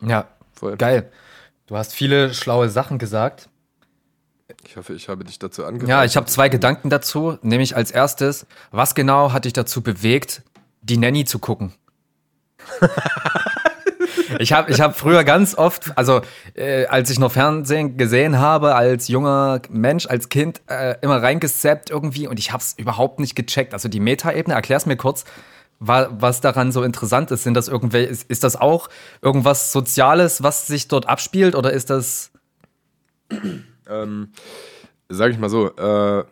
[0.00, 0.76] Ja, Voll.
[0.76, 1.10] geil.
[1.66, 3.48] Du hast viele schlaue Sachen gesagt.
[4.64, 5.90] Ich hoffe, ich habe dich dazu angefangen.
[5.90, 7.38] Ja, ich habe zwei Gedanken dazu.
[7.42, 10.42] Nämlich als erstes, was genau hat dich dazu bewegt,
[10.82, 11.72] die Nanny zu gucken?
[14.38, 16.22] ich habe ich hab früher ganz oft, also
[16.54, 21.90] äh, als ich noch Fernsehen gesehen habe, als junger Mensch, als Kind, äh, immer reingesappt
[21.90, 23.72] irgendwie und ich habe es überhaupt nicht gecheckt.
[23.74, 25.24] Also die Metaebene, erklär's mir kurz,
[25.80, 27.42] was daran so interessant ist.
[27.42, 28.88] Sind das irgendwelche, ist, ist das auch
[29.20, 32.30] irgendwas Soziales, was sich dort abspielt oder ist das.
[33.88, 34.28] Ähm,
[35.08, 36.24] sag ich mal so, äh,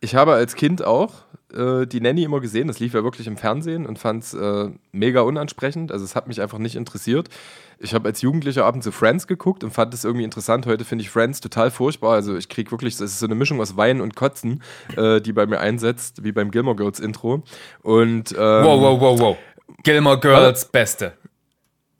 [0.00, 1.12] ich habe als Kind auch
[1.52, 2.68] äh, die Nanny immer gesehen.
[2.68, 5.92] Das lief ja wirklich im Fernsehen und fand es äh, mega unansprechend.
[5.92, 7.28] Also es hat mich einfach nicht interessiert.
[7.78, 10.66] Ich habe als Jugendlicher ab und zu Friends geguckt und fand es irgendwie interessant.
[10.66, 12.12] Heute finde ich Friends total furchtbar.
[12.14, 14.62] Also ich kriege wirklich, das ist so eine Mischung aus Weinen und Kotzen,
[14.96, 17.42] äh, die bei mir einsetzt, wie beim Gilmore Girls Intro.
[17.82, 19.36] Und, ähm, wow, wow, wow, wow.
[19.82, 21.14] Gilmore Girls, Beste.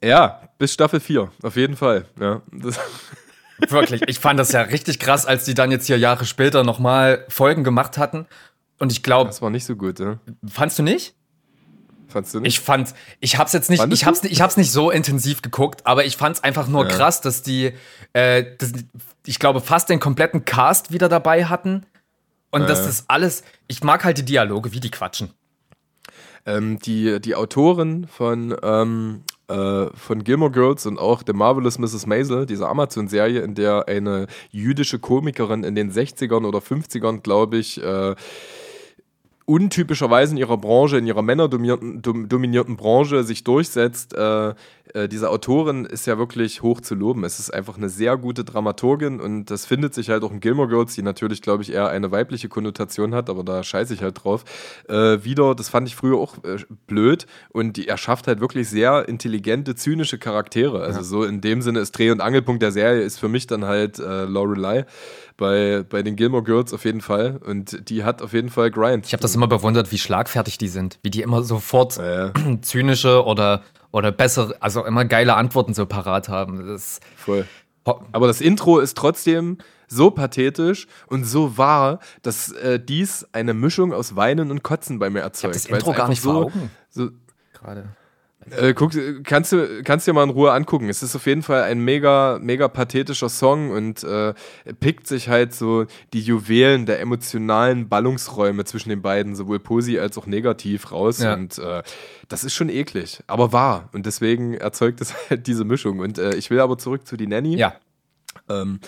[0.02, 2.06] Ja, bis Staffel 4, auf jeden Fall.
[2.18, 2.42] Ja,
[3.68, 7.24] Wirklich, ich fand das ja richtig krass, als die dann jetzt hier Jahre später nochmal
[7.28, 8.26] Folgen gemacht hatten.
[8.78, 9.28] Und ich glaube.
[9.28, 10.18] Das war nicht so gut, ja.
[10.48, 11.14] Fandst du nicht?
[12.08, 12.48] Fandst du nicht?
[12.48, 16.04] Ich fand, ich hab's jetzt nicht, ich hab's, ich hab's nicht so intensiv geguckt, aber
[16.04, 16.90] ich fand's einfach nur ja.
[16.90, 17.72] krass, dass die,
[18.12, 18.72] äh, dass,
[19.26, 21.86] ich glaube, fast den kompletten Cast wieder dabei hatten.
[22.50, 22.66] Und ja.
[22.66, 25.32] dass das alles, ich mag halt die Dialoge, wie die quatschen.
[26.46, 32.06] Ähm, die, die Autorin von ähm, äh, von Gilmore Girls und auch The Marvelous Mrs.
[32.06, 37.82] Maisel, dieser Amazon-Serie, in der eine jüdische Komikerin in den 60ern oder 50ern, glaube ich,
[37.82, 38.14] äh,
[39.50, 44.14] untypischerweise in ihrer Branche, in ihrer männerdominierten Branche sich durchsetzt.
[44.14, 44.54] Äh,
[44.94, 47.24] äh, diese Autorin ist ja wirklich hoch zu loben.
[47.24, 50.68] Es ist einfach eine sehr gute Dramaturgin und das findet sich halt auch in Gilmore
[50.68, 54.22] Girls, die natürlich, glaube ich, eher eine weibliche Konnotation hat, aber da scheiße ich halt
[54.22, 54.44] drauf.
[54.88, 59.08] Äh, wieder, das fand ich früher auch äh, blöd und die erschafft halt wirklich sehr
[59.08, 60.80] intelligente, zynische Charaktere.
[60.82, 61.04] Also ja.
[61.04, 63.98] so in dem Sinne ist Dreh- und Angelpunkt der Serie ist für mich dann halt
[63.98, 64.86] äh, Lorelei
[65.40, 67.40] bei, bei den Gilmore Girls auf jeden Fall.
[67.44, 69.07] Und die hat auf jeden Fall Grind.
[69.07, 71.00] Ich habe das immer bewundert, wie schlagfertig die sind.
[71.03, 72.33] Wie die immer sofort ja, ja.
[72.61, 76.68] zynische oder, oder bessere, also immer geile Antworten so parat haben.
[76.68, 77.46] Das Voll.
[78.12, 83.92] Aber das Intro ist trotzdem so pathetisch und so wahr, dass äh, dies eine Mischung
[83.92, 85.57] aus Weinen und Kotzen bei mir erzeugt.
[85.57, 86.70] Ich das Intro gar nicht so, vor Augen.
[86.90, 87.09] So,
[87.55, 87.88] Gerade.
[88.50, 88.92] Äh, guck,
[89.24, 90.88] kannst du kannst dir mal in Ruhe angucken.
[90.88, 94.33] Es ist auf jeden Fall ein mega mega pathetischer Song und äh,
[94.81, 100.16] pickt sich halt so die Juwelen der emotionalen Ballungsräume zwischen den beiden, sowohl positiv als
[100.16, 101.35] auch negativ raus ja.
[101.35, 101.83] und äh,
[102.29, 106.35] das ist schon eklig, aber wahr und deswegen erzeugt es halt diese Mischung und äh,
[106.35, 107.57] ich will aber zurück zu die Nanny.
[107.57, 107.74] Ja.
[108.48, 108.81] Ähm,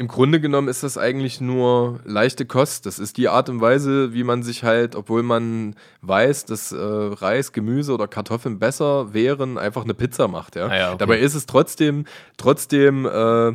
[0.00, 2.86] im Grunde genommen ist das eigentlich nur leichte Kost.
[2.86, 6.78] Das ist die Art und Weise, wie man sich halt, obwohl man weiß, dass äh,
[6.78, 10.56] Reis, Gemüse oder Kartoffeln besser wären, einfach eine Pizza macht.
[10.56, 10.68] Ja?
[10.68, 10.98] Ah ja okay.
[11.00, 12.06] Dabei ist es trotzdem,
[12.38, 13.52] trotzdem äh,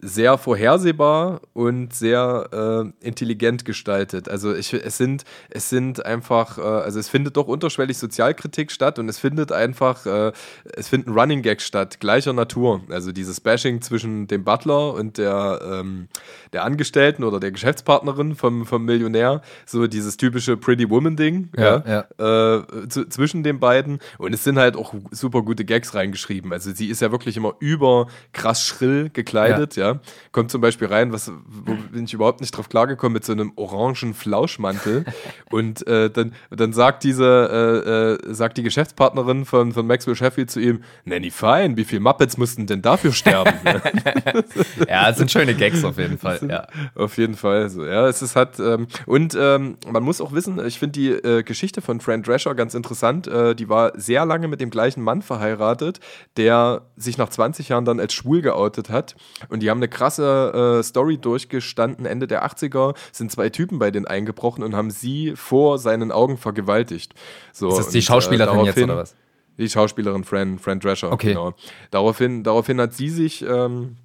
[0.00, 4.28] sehr vorhersehbar und sehr äh, intelligent gestaltet.
[4.28, 8.98] Also ich, es sind, es sind einfach, äh, also es findet doch unterschwellig Sozialkritik statt
[8.98, 10.32] und es findet einfach, äh,
[10.74, 12.82] es finden Running Gags statt, gleicher Natur.
[12.90, 16.08] Also dieses Bashing zwischen dem Butler und der, ähm,
[16.52, 22.06] der Angestellten oder der Geschäftspartnerin vom, vom Millionär, so dieses typische Pretty Woman-Ding ja, ja,
[22.18, 22.58] ja.
[22.58, 23.98] Äh, zwischen den beiden.
[24.18, 26.52] Und es sind halt auch super gute Gags reingeschrieben.
[26.52, 29.87] Also sie ist ja wirklich immer über krass schrill gekleidet, ja
[30.32, 33.52] kommt zum Beispiel rein, was, wo bin ich überhaupt nicht drauf klargekommen, mit so einem
[33.56, 35.04] orangen Flauschmantel.
[35.50, 40.50] und äh, dann, dann sagt diese, äh, äh, sagt die Geschäftspartnerin von, von Maxwell Sheffield
[40.50, 43.52] zu ihm, Nanny Fine, wie viele Muppets mussten denn dafür sterben?
[44.88, 46.40] ja, es sind schöne Gags auf jeden Fall.
[46.48, 46.66] Ja.
[46.94, 47.68] Auf jeden Fall.
[47.70, 51.10] So, ja, es ist halt, ähm, und ähm, man muss auch wissen, ich finde die
[51.10, 53.26] äh, Geschichte von Fran Drescher ganz interessant.
[53.26, 56.00] Äh, die war sehr lange mit dem gleichen Mann verheiratet,
[56.36, 59.16] der sich nach 20 Jahren dann als schwul geoutet hat.
[59.48, 62.06] Und die haben eine krasse äh, Story durchgestanden.
[62.06, 66.36] Ende der 80er sind zwei Typen bei denen eingebrochen und haben sie vor seinen Augen
[66.36, 67.14] vergewaltigt.
[67.52, 69.14] So, ist das die Schauspielerin und, äh, jetzt oder was?
[69.58, 71.10] Die Schauspielerin Fran, Fran Drescher.
[71.10, 71.28] Okay.
[71.28, 71.54] Genau.
[71.90, 73.96] Daraufhin, daraufhin hat sie sich ähm,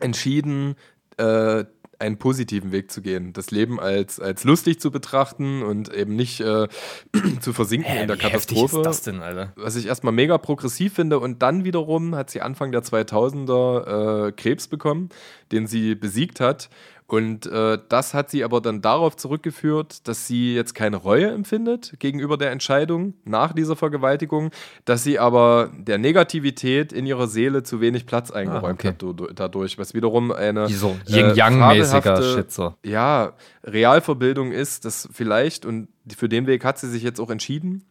[0.00, 0.74] entschieden,
[1.16, 1.64] äh,
[1.98, 6.40] einen positiven Weg zu gehen, das Leben als, als lustig zu betrachten und eben nicht
[6.40, 6.68] äh,
[7.40, 8.78] zu versinken Hä, in der Katastrophe.
[8.78, 9.52] Ist das denn, Alter?
[9.56, 14.32] Was ich erstmal mega progressiv finde und dann wiederum hat sie Anfang der 2000er äh,
[14.32, 15.08] Krebs bekommen,
[15.52, 16.68] den sie besiegt hat
[17.08, 21.94] und äh, das hat sie aber dann darauf zurückgeführt, dass sie jetzt keine Reue empfindet
[22.00, 24.50] gegenüber der Entscheidung nach dieser Vergewaltigung,
[24.84, 29.08] dass sie aber der Negativität in ihrer Seele zu wenig Platz eingeräumt ah, okay.
[29.08, 32.76] hat dadurch, was wiederum eine so äh, Yin-Yang-mäßiger Schitzer.
[32.84, 37.84] Ja, Realverbildung ist, dass vielleicht, und für den Weg hat sie sich jetzt auch entschieden,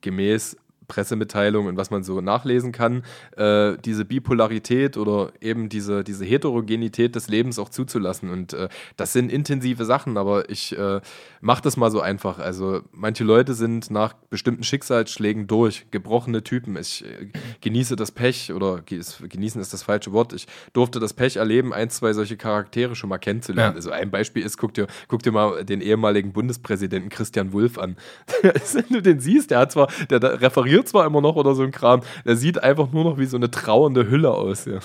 [0.00, 0.56] gemäß
[0.88, 3.04] Pressemitteilungen und was man so nachlesen kann,
[3.36, 8.30] äh, diese Bipolarität oder eben diese, diese Heterogenität des Lebens auch zuzulassen.
[8.30, 11.00] Und äh, das sind intensive Sachen, aber ich äh,
[11.40, 12.38] mache das mal so einfach.
[12.38, 16.76] Also manche Leute sind nach bestimmten Schicksalsschlägen durch, gebrochene Typen.
[16.76, 17.28] Ich äh,
[17.60, 20.32] genieße das Pech oder genießen ist das falsche Wort.
[20.32, 23.72] Ich durfte das Pech erleben, ein, zwei solche Charaktere schon mal kennenzulernen.
[23.72, 23.76] Ja.
[23.76, 27.96] Also ein Beispiel ist, guck dir, guck dir mal den ehemaligen Bundespräsidenten Christian Wulff an.
[28.42, 31.62] Wenn du den siehst, der hat zwar, der, der referiert zwar immer noch oder so
[31.62, 34.64] ein Kram, der sieht einfach nur noch wie so eine trauernde Hülle aus.
[34.64, 34.78] Ja.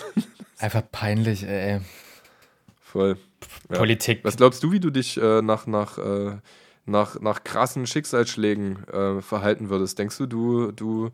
[0.60, 1.80] Einfach peinlich, ey.
[2.82, 3.18] Voll.
[3.70, 3.78] Ja.
[3.78, 4.22] Politik.
[4.24, 6.38] Was glaubst du, wie du dich äh, nach, nach, äh,
[6.86, 10.00] nach, nach krassen Schicksalsschlägen äh, verhalten würdest?
[10.00, 11.10] Denkst du, du, du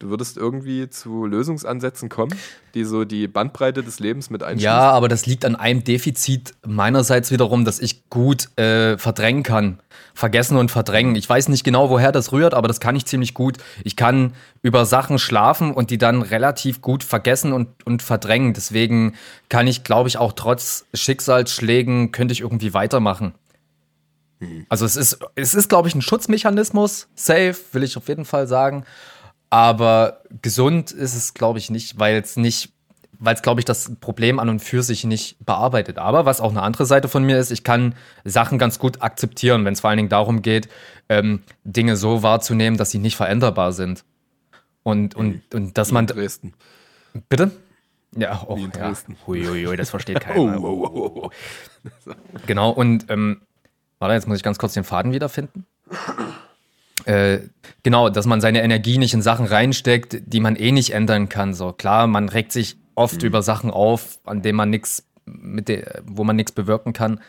[0.00, 2.34] du würdest irgendwie zu Lösungsansätzen kommen,
[2.74, 4.64] die so die Bandbreite des Lebens mit einschließen?
[4.64, 9.78] Ja, aber das liegt an einem Defizit meinerseits wiederum, dass ich gut äh, verdrängen kann.
[10.14, 11.14] Vergessen und verdrängen.
[11.14, 13.58] Ich weiß nicht genau, woher das rührt, aber das kann ich ziemlich gut.
[13.84, 14.32] Ich kann
[14.62, 18.54] über Sachen schlafen und die dann relativ gut vergessen und, und verdrängen.
[18.54, 19.14] Deswegen
[19.48, 23.34] kann ich, glaube ich, auch trotz Schicksalsschlägen, könnte ich irgendwie weitermachen.
[24.40, 24.64] Hm.
[24.70, 27.08] Also es ist, es ist, glaube ich, ein Schutzmechanismus.
[27.14, 28.84] Safe, will ich auf jeden Fall sagen.
[29.50, 32.72] Aber gesund ist es, glaube ich, nicht, weil es nicht,
[33.18, 35.98] weil es, glaube ich, das Problem an und für sich nicht bearbeitet.
[35.98, 39.64] Aber was auch eine andere Seite von mir ist, ich kann Sachen ganz gut akzeptieren,
[39.64, 40.68] wenn es vor allen Dingen darum geht,
[41.08, 44.04] ähm, Dinge so wahrzunehmen, dass sie nicht veränderbar sind.
[44.84, 46.06] Und, und, und dass man.
[46.06, 46.54] Dresden.
[47.28, 47.50] Bitte?
[48.16, 49.12] Ja, oh, in Dresden.
[49.12, 49.26] Ja.
[49.26, 50.40] Huiuiui, das versteht keiner.
[50.40, 52.12] oh, oh, oh, oh.
[52.46, 53.42] Genau, und ähm,
[53.98, 55.66] warte, jetzt muss ich ganz kurz den Faden wiederfinden.
[57.04, 57.40] Äh,
[57.82, 61.54] genau, dass man seine Energie nicht in Sachen reinsteckt, die man eh nicht ändern kann.
[61.54, 63.28] So klar, man regt sich oft mhm.
[63.28, 67.20] über Sachen auf, an denen man nichts, mit der, wo man nichts bewirken kann.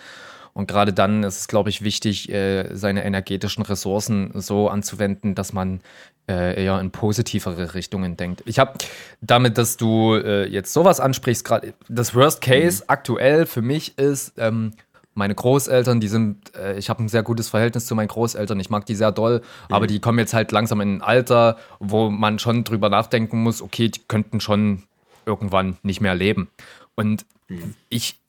[0.54, 5.54] Und gerade dann ist es, glaube ich, wichtig, äh, seine energetischen Ressourcen so anzuwenden, dass
[5.54, 5.80] man
[6.28, 8.44] äh, eher in positivere Richtungen denkt.
[8.46, 8.74] Ich habe
[9.22, 12.86] damit, dass du äh, jetzt sowas ansprichst, gerade das Worst Case mhm.
[12.88, 14.74] aktuell für mich ist, ähm,
[15.14, 18.70] meine Großeltern, die sind, äh, ich habe ein sehr gutes Verhältnis zu meinen Großeltern, ich
[18.70, 19.76] mag die sehr doll, mhm.
[19.76, 23.62] aber die kommen jetzt halt langsam in ein Alter, wo man schon drüber nachdenken muss,
[23.62, 24.84] okay, die könnten schon
[25.26, 26.50] irgendwann nicht mehr leben.
[26.96, 27.76] Und mhm.
[27.90, 28.20] ich,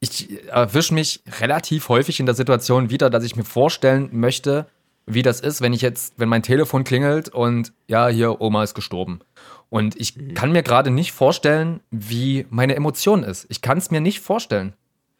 [0.00, 4.66] ich erwische mich relativ häufig in der Situation wieder, dass ich mir vorstellen möchte,
[5.06, 8.74] wie das ist, wenn ich jetzt, wenn mein Telefon klingelt und ja, hier, Oma ist
[8.74, 9.20] gestorben.
[9.70, 10.34] Und ich mhm.
[10.34, 13.46] kann mir gerade nicht vorstellen, wie meine Emotion ist.
[13.48, 14.74] Ich kann es mir nicht vorstellen.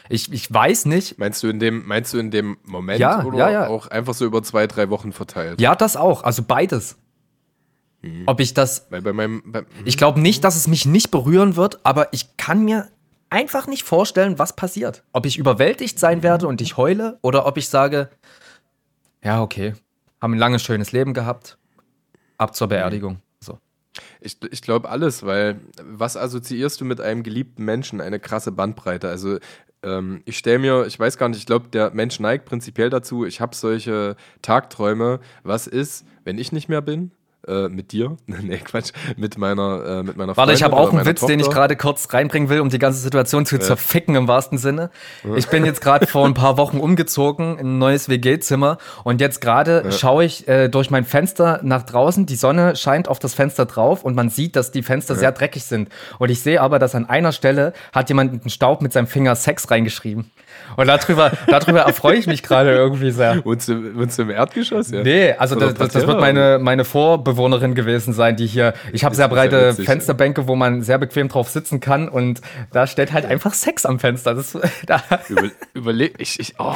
[0.09, 1.19] Ich, ich weiß nicht.
[1.19, 3.66] Meinst du in dem, meinst du in dem Moment ja, oder ja, ja.
[3.69, 5.61] auch einfach so über zwei, drei Wochen verteilt?
[5.61, 6.23] Ja, das auch.
[6.23, 6.97] Also beides.
[8.03, 8.25] Mhm.
[8.27, 8.87] Ob ich das.
[8.90, 12.37] Weil bei meinem, bei, ich glaube nicht, dass es mich nicht berühren wird, aber ich
[12.37, 12.88] kann mir
[13.31, 15.03] einfach nicht vorstellen, was passiert.
[15.12, 18.09] Ob ich überwältigt sein werde und ich heule oder ob ich sage,
[19.23, 19.75] ja, okay,
[20.21, 21.59] haben ein langes, schönes Leben gehabt,
[22.38, 23.19] ab zur Beerdigung.
[23.40, 23.59] So.
[24.21, 28.01] Ich, ich glaube alles, weil was assoziierst du mit einem geliebten Menschen?
[28.01, 29.09] Eine krasse Bandbreite.
[29.09, 29.38] Also
[29.87, 33.25] ähm, ich stelle mir, ich weiß gar nicht, ich glaube, der Mensch neigt prinzipiell dazu,
[33.25, 35.20] ich habe solche Tagträume.
[35.44, 37.12] Was ist, wenn ich nicht mehr bin?
[37.49, 38.17] Äh, mit dir?
[38.27, 41.33] nee, Quatsch, mit meiner, äh, mit meiner Warte, ich habe auch einen Witz, Tochter.
[41.33, 43.61] den ich gerade kurz reinbringen will, um die ganze Situation zu ja.
[43.61, 44.91] zerficken im wahrsten Sinne.
[45.37, 49.41] Ich bin jetzt gerade vor ein paar Wochen umgezogen in ein neues WG-Zimmer und jetzt
[49.41, 49.93] gerade ja.
[49.93, 52.27] schaue ich äh, durch mein Fenster nach draußen.
[52.27, 55.21] Die Sonne scheint auf das Fenster drauf und man sieht, dass die Fenster ja.
[55.21, 55.89] sehr dreckig sind.
[56.19, 59.37] Und ich sehe aber, dass an einer Stelle hat jemand einen Staub mit seinem Finger
[59.37, 60.33] Sex reingeschrieben.
[60.76, 63.44] Und darüber, darüber erfreue ich mich gerade irgendwie sehr.
[63.44, 64.90] Wohnst du, wohnst du im Erdgeschoss?
[64.90, 65.02] Ja?
[65.02, 68.74] Nee, also das, das, das, wird meine, meine Vorbewohnerin gewesen sein, die hier.
[68.92, 72.40] Ich habe sehr breite witzig, Fensterbänke, wo man sehr bequem drauf sitzen kann und
[72.72, 74.35] da steht halt einfach Sex am Fenster.
[74.35, 75.02] Das, da.
[75.29, 76.74] Über, überleg, ich, ich, oh,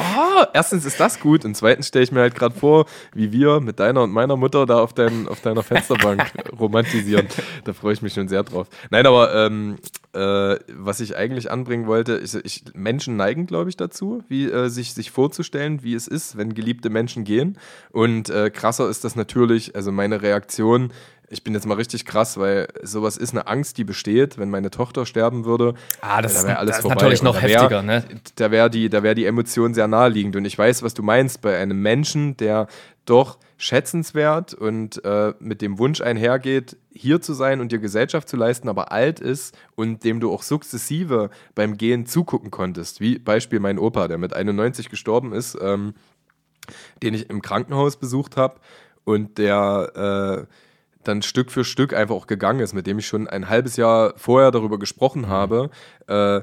[0.53, 3.79] erstens ist das gut und zweitens stelle ich mir halt gerade vor, wie wir mit
[3.79, 7.27] deiner und meiner Mutter da auf, dein, auf deiner Fensterbank romantisieren.
[7.65, 8.67] Da freue ich mich schon sehr drauf.
[8.89, 9.77] Nein, aber ähm,
[10.13, 14.69] äh, was ich eigentlich anbringen wollte, ich, ich Menschen neigen, glaube ich, dazu, wie äh,
[14.69, 17.57] sich, sich vorzustellen, wie es ist, wenn geliebte Menschen gehen.
[17.91, 20.91] Und äh, krasser ist das natürlich, also meine Reaktion,
[21.29, 24.69] ich bin jetzt mal richtig krass, weil sowas ist eine Angst, die besteht, wenn meine
[24.69, 25.75] Tochter sterben würde.
[26.01, 26.95] Ah, das, da wäre alles das vorbei.
[26.95, 28.03] ist natürlich noch wär, heftiger, ne?
[28.35, 30.35] Da wäre die, wär die Emotion sehr naheliegend.
[30.35, 32.67] Und ich weiß, was du meinst, bei einem Menschen, der
[33.05, 38.35] doch schätzenswert und äh, mit dem Wunsch einhergeht, hier zu sein und dir Gesellschaft zu
[38.35, 43.01] leisten, aber alt ist und dem du auch sukzessive beim Gehen zugucken konntest.
[43.01, 45.93] Wie Beispiel mein Opa, der mit 91 gestorben ist, ähm,
[47.03, 48.59] den ich im Krankenhaus besucht habe
[49.03, 50.53] und der äh,
[51.03, 54.15] dann Stück für Stück einfach auch gegangen ist, mit dem ich schon ein halbes Jahr
[54.17, 55.69] vorher darüber gesprochen habe.
[56.07, 56.41] Äh,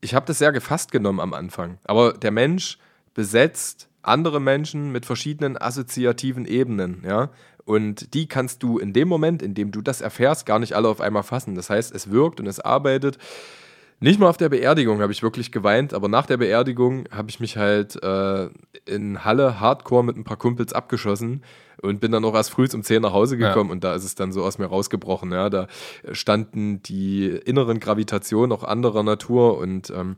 [0.00, 1.76] ich habe das sehr gefasst genommen am Anfang.
[1.84, 2.78] Aber der Mensch
[3.12, 7.30] besetzt andere Menschen mit verschiedenen assoziativen Ebenen, ja.
[7.64, 10.88] Und die kannst du in dem Moment, in dem du das erfährst, gar nicht alle
[10.88, 11.54] auf einmal fassen.
[11.54, 13.16] Das heißt, es wirkt und es arbeitet.
[14.00, 17.40] Nicht mal auf der Beerdigung habe ich wirklich geweint, aber nach der Beerdigung habe ich
[17.40, 18.50] mich halt äh,
[18.84, 21.42] in Halle hardcore mit ein paar Kumpels abgeschossen
[21.80, 23.72] und bin dann auch erst früh um 10 nach Hause gekommen ja.
[23.72, 25.32] und da ist es dann so aus mir rausgebrochen.
[25.32, 25.68] Ja, da
[26.12, 30.16] standen die inneren Gravitationen auch anderer Natur und ähm,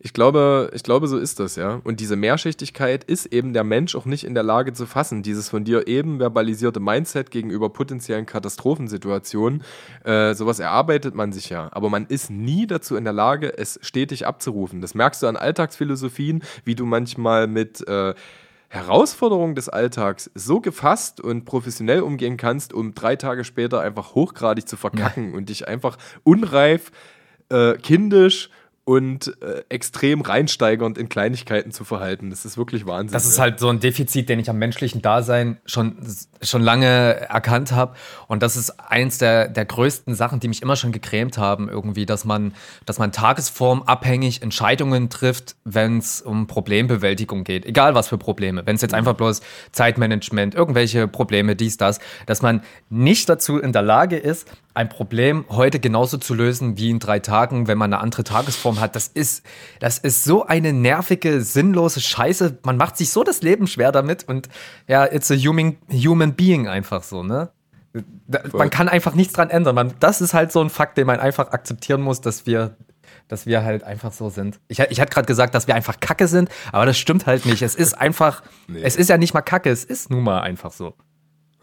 [0.00, 1.80] ich glaube, ich glaube, so ist das, ja.
[1.84, 5.22] Und diese Mehrschichtigkeit ist eben der Mensch auch nicht in der Lage zu fassen.
[5.22, 9.62] Dieses von dir eben verbalisierte Mindset gegenüber potenziellen Katastrophensituationen,
[10.04, 11.68] äh, sowas erarbeitet man sich ja.
[11.72, 14.80] Aber man ist nie dazu in der Lage, es stetig abzurufen.
[14.80, 18.14] Das merkst du an Alltagsphilosophien, wie du manchmal mit äh,
[18.74, 24.66] Herausforderungen des Alltags so gefasst und professionell umgehen kannst, um drei Tage später einfach hochgradig
[24.66, 25.36] zu verkacken ja.
[25.36, 26.90] und dich einfach unreif,
[27.50, 28.50] äh, kindisch
[28.84, 32.28] und äh, extrem reinsteigernd in Kleinigkeiten zu verhalten.
[32.28, 33.14] Das ist wirklich Wahnsinn.
[33.14, 35.96] Das ist halt so ein Defizit, den ich am menschlichen Dasein schon,
[36.42, 37.94] schon lange erkannt habe.
[38.28, 42.04] Und das ist eins der, der größten Sachen, die mich immer schon gecremt haben, irgendwie,
[42.04, 42.52] dass man,
[42.84, 47.64] dass man tagesformabhängig Entscheidungen trifft, wenn es um Problembewältigung geht.
[47.64, 48.66] Egal was für Probleme.
[48.66, 48.98] Wenn es jetzt mhm.
[48.98, 49.40] einfach bloß
[49.72, 55.44] Zeitmanagement, irgendwelche Probleme, dies, das, dass man nicht dazu in der Lage ist, ein Problem
[55.48, 58.96] heute genauso zu lösen wie in drei Tagen, wenn man eine andere Tagesform hat.
[58.96, 59.44] Das ist,
[59.78, 62.58] das ist so eine nervige, sinnlose Scheiße.
[62.64, 64.48] Man macht sich so das Leben schwer damit und
[64.88, 67.50] ja, it's a human, human being einfach so, ne?
[68.52, 69.76] Man kann einfach nichts dran ändern.
[69.76, 72.76] Man, das ist halt so ein Fakt, den man einfach akzeptieren muss, dass wir,
[73.28, 74.58] dass wir halt einfach so sind.
[74.66, 77.62] Ich, ich hatte gerade gesagt, dass wir einfach Kacke sind, aber das stimmt halt nicht.
[77.62, 78.80] Es ist einfach, nee.
[78.82, 80.94] es ist ja nicht mal Kacke, es ist nun mal einfach so.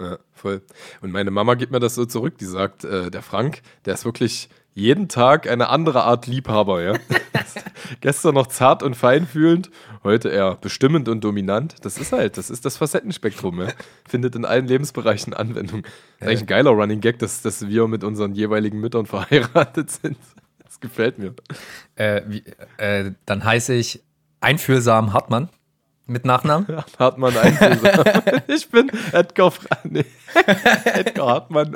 [0.02, 0.62] Ja, voll.
[1.02, 2.38] Und meine Mama gibt mir das so zurück.
[2.40, 6.94] Die sagt, äh, der Frank, der ist wirklich jeden Tag eine andere Art Liebhaber, ja.
[8.02, 9.70] Gestern noch zart und feinfühlend,
[10.04, 11.76] heute eher bestimmend und dominant.
[11.84, 13.68] Das ist halt, das ist das Facettenspektrum, ja.
[14.08, 15.84] Findet in allen Lebensbereichen Anwendung.
[15.84, 19.92] Das ist eigentlich ein geiler Running Gag, dass, dass wir mit unseren jeweiligen Müttern verheiratet
[19.92, 20.18] sind.
[20.64, 21.34] Das gefällt mir.
[21.96, 22.44] Äh, wie,
[22.78, 24.04] äh, dann heiße ich
[24.40, 25.50] Einfühlsam Hartmann
[26.12, 26.68] mit Nachnamen?
[27.00, 28.04] Hartmann Einfühlsam.
[28.48, 30.06] ich bin Edgar, Fra nee.
[30.94, 31.76] Edgar Hartmann.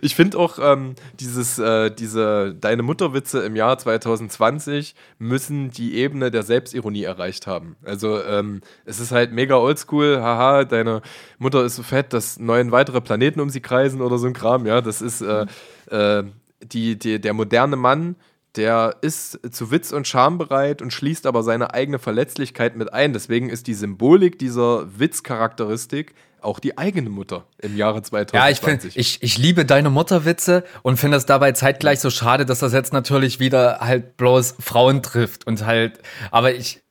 [0.00, 6.30] ich finde auch ähm, dieses, äh, diese Deine Mutterwitze im Jahr 2020 müssen die Ebene
[6.30, 7.76] der Selbstironie erreicht haben.
[7.84, 11.02] Also ähm, es ist halt mega oldschool, haha, deine
[11.38, 14.66] Mutter ist so fett, dass neun weitere Planeten um sie kreisen oder so ein Kram,
[14.66, 15.46] ja, das ist äh,
[15.90, 16.24] äh,
[16.64, 18.16] die, die, der moderne Mann
[18.56, 23.12] der ist zu Witz und Charme bereit und schließt aber seine eigene Verletzlichkeit mit ein.
[23.12, 28.34] Deswegen ist die Symbolik dieser Witzcharakteristik auch die eigene Mutter im Jahre 2020.
[28.34, 32.44] Ja, ich, find, ich, ich liebe deine Mutterwitze und finde es dabei zeitgleich so schade,
[32.44, 36.82] dass das jetzt natürlich wieder halt bloß Frauen trifft und halt, aber ich,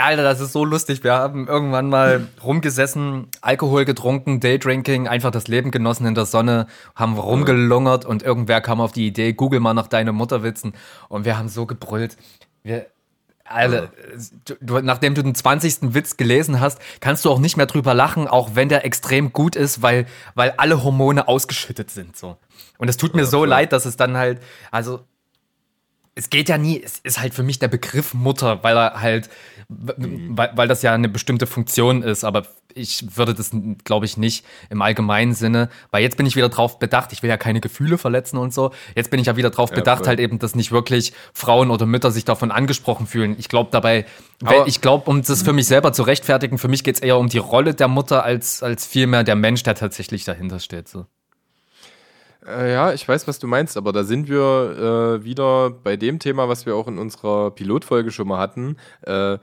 [0.00, 1.04] Alter, das ist so lustig.
[1.04, 6.66] Wir haben irgendwann mal rumgesessen, Alkohol getrunken, Daydrinking, einfach das Leben genossen in der Sonne,
[6.94, 10.74] haben rumgelungert und irgendwer kam auf die Idee, google mal nach deine Mutterwitzen
[11.08, 12.16] und wir haben so gebrüllt.
[12.62, 12.86] Wir,
[13.44, 13.90] Alter,
[14.60, 15.94] du, nachdem du den 20.
[15.94, 19.56] Witz gelesen hast, kannst du auch nicht mehr drüber lachen, auch wenn der extrem gut
[19.56, 22.36] ist, weil, weil alle Hormone ausgeschüttet sind, so.
[22.78, 25.00] Und es tut mir so leid, dass es dann halt, also,
[26.20, 29.30] es geht ja nie, es ist halt für mich der Begriff Mutter, weil er halt,
[29.68, 30.36] mhm.
[30.36, 32.42] weil, weil das ja eine bestimmte Funktion ist, aber
[32.74, 33.52] ich würde das,
[33.84, 37.30] glaube ich, nicht im allgemeinen Sinne, weil jetzt bin ich wieder drauf bedacht, ich will
[37.30, 38.70] ja keine Gefühle verletzen und so.
[38.94, 40.08] Jetzt bin ich ja wieder drauf ja, bedacht, voll.
[40.08, 43.34] halt eben, dass nicht wirklich Frauen oder Mütter sich davon angesprochen fühlen.
[43.38, 44.04] Ich glaube dabei,
[44.44, 47.16] aber ich glaube, um das für mich selber zu rechtfertigen, für mich geht es eher
[47.16, 50.86] um die Rolle der Mutter als, als vielmehr der Mensch, der tatsächlich dahinter steht.
[50.86, 51.06] So.
[52.46, 56.18] Äh, ja, ich weiß, was du meinst, aber da sind wir äh, wieder bei dem
[56.18, 58.76] Thema, was wir auch in unserer Pilotfolge schon mal hatten.
[59.02, 59.38] Äh,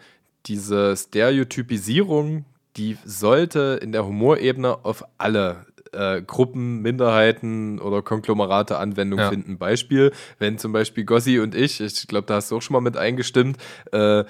[0.45, 2.45] diese Stereotypisierung,
[2.77, 9.29] die sollte in der Humorebene auf alle äh, Gruppen, Minderheiten oder Konglomerate Anwendung ja.
[9.29, 9.57] finden.
[9.57, 12.81] Beispiel, wenn zum Beispiel Gossi und ich, ich glaube, da hast du auch schon mal
[12.81, 13.57] mit eingestimmt,
[13.91, 14.23] äh,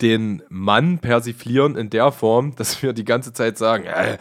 [0.00, 4.18] den Mann persiflieren in der Form, dass wir die ganze Zeit sagen, äh,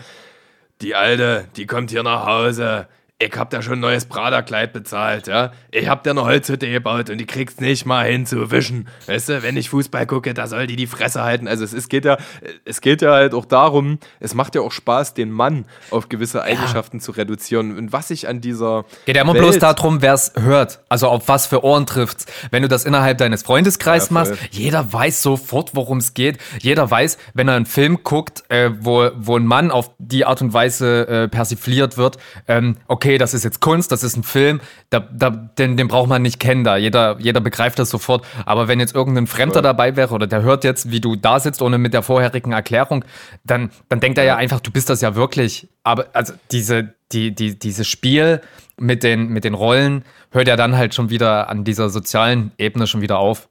[0.82, 2.88] die Alte, die kommt hier nach Hause,
[3.22, 5.52] ich hab da schon ein neues Prada-Kleid bezahlt, ja.
[5.70, 8.88] Ich hab da eine Holzhütte gebaut und die kriegst nicht mal hin zu wischen.
[9.06, 11.48] Weißt du, wenn ich Fußball gucke, da soll die die Fresse halten.
[11.48, 12.18] Also es, es geht ja,
[12.66, 16.42] es geht ja halt auch darum, es macht ja auch Spaß, den Mann auf gewisse
[16.42, 17.04] Eigenschaften ja.
[17.04, 17.78] zu reduzieren.
[17.78, 20.82] Und was ich an dieser Geht ja immer Welt bloß darum, wer es hört.
[20.90, 22.26] Also auf was für Ohren trifft's.
[22.50, 26.40] Wenn du das innerhalb deines Freundeskreises ja, machst, jeder weiß sofort, worum es geht.
[26.60, 30.42] Jeder weiß, wenn er einen Film guckt, äh, wo, wo ein Mann auf die Art
[30.42, 34.24] und Weise äh, persifliert wird, ähm, okay, okay, das ist jetzt Kunst, das ist ein
[34.24, 36.78] Film, da, da, den, den braucht man nicht kennen da.
[36.78, 38.26] Jeder, jeder begreift das sofort.
[38.46, 39.62] Aber wenn jetzt irgendein Fremder ja.
[39.62, 43.04] dabei wäre oder der hört jetzt, wie du da sitzt, ohne mit der vorherigen Erklärung,
[43.44, 45.68] dann, dann denkt er ja einfach, du bist das ja wirklich.
[45.84, 48.42] Aber also diese, die, die, dieses Spiel
[48.78, 52.88] mit den, mit den Rollen hört ja dann halt schon wieder an dieser sozialen Ebene
[52.88, 53.50] schon wieder auf.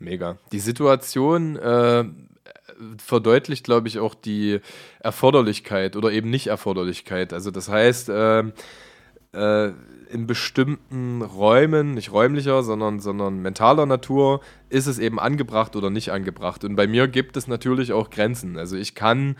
[0.00, 0.36] Mega.
[0.52, 2.04] Die Situation äh,
[2.98, 4.60] verdeutlicht, glaube ich, auch die
[5.00, 7.32] Erforderlichkeit oder eben Nicht-Erforderlichkeit.
[7.32, 8.44] Also das heißt, äh,
[9.32, 9.72] äh,
[10.10, 16.10] in bestimmten Räumen, nicht räumlicher, sondern, sondern mentaler Natur, ist es eben angebracht oder nicht
[16.12, 16.64] angebracht.
[16.64, 18.56] Und bei mir gibt es natürlich auch Grenzen.
[18.56, 19.36] Also ich kann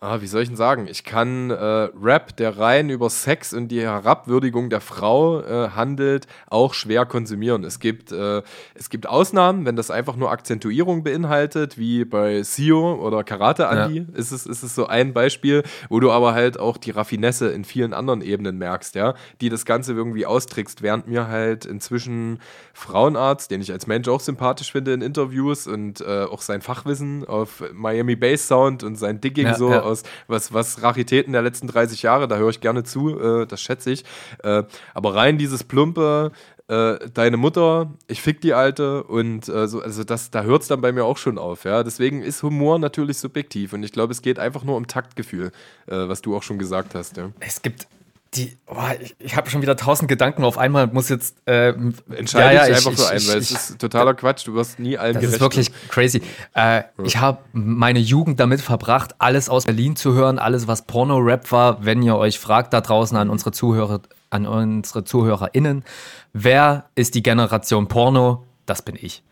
[0.00, 3.68] ah, wie soll ich denn sagen, ich kann äh, Rap, der rein über Sex und
[3.68, 7.64] die Herabwürdigung der Frau äh, handelt, auch schwer konsumieren.
[7.64, 8.42] Es gibt, äh,
[8.74, 13.98] es gibt Ausnahmen, wenn das einfach nur Akzentuierung beinhaltet, wie bei Sio oder Karate Andi,
[13.98, 14.18] ja.
[14.18, 17.64] ist, es, ist es so ein Beispiel, wo du aber halt auch die Raffinesse in
[17.64, 22.38] vielen anderen Ebenen merkst, ja, die das Ganze irgendwie austrickst, während mir halt inzwischen
[22.72, 27.26] Frauenarzt, den ich als Mensch auch sympathisch finde in Interviews und äh, auch sein Fachwissen
[27.26, 31.42] auf Miami Bass Sound und sein Digging ja, so ja aus, was, was Raritäten der
[31.42, 34.04] letzten 30 Jahre, da höre ich gerne zu, äh, das schätze ich.
[34.42, 34.64] Äh,
[34.94, 36.32] aber rein dieses plumpe,
[36.70, 40.68] äh, deine Mutter, ich fick die Alte und äh, so, also das, da hört es
[40.68, 41.82] dann bei mir auch schon auf, ja.
[41.82, 45.50] Deswegen ist Humor natürlich subjektiv und ich glaube, es geht einfach nur um Taktgefühl,
[45.86, 47.30] äh, was du auch schon gesagt hast, ja.
[47.40, 47.88] Es gibt
[48.34, 51.36] die, oh, ich, ich habe schon wieder tausend Gedanken auf einmal, muss jetzt.
[51.46, 51.70] Äh,
[52.10, 54.96] Entscheide ja, ja, ich einfach für einen, weil es ist totaler Quatsch, du wirst nie
[54.96, 55.40] allen das gerecht.
[55.40, 56.22] Das ist wirklich crazy.
[56.54, 56.82] Äh.
[57.02, 61.84] Ich habe meine Jugend damit verbracht, alles aus Berlin zu hören, alles, was Porno-Rap war.
[61.84, 64.00] Wenn ihr euch fragt da draußen an unsere Zuhörer,
[64.30, 65.84] an unsere ZuhörerInnen,
[66.32, 68.44] wer ist die Generation Porno?
[68.64, 69.24] Das bin ich.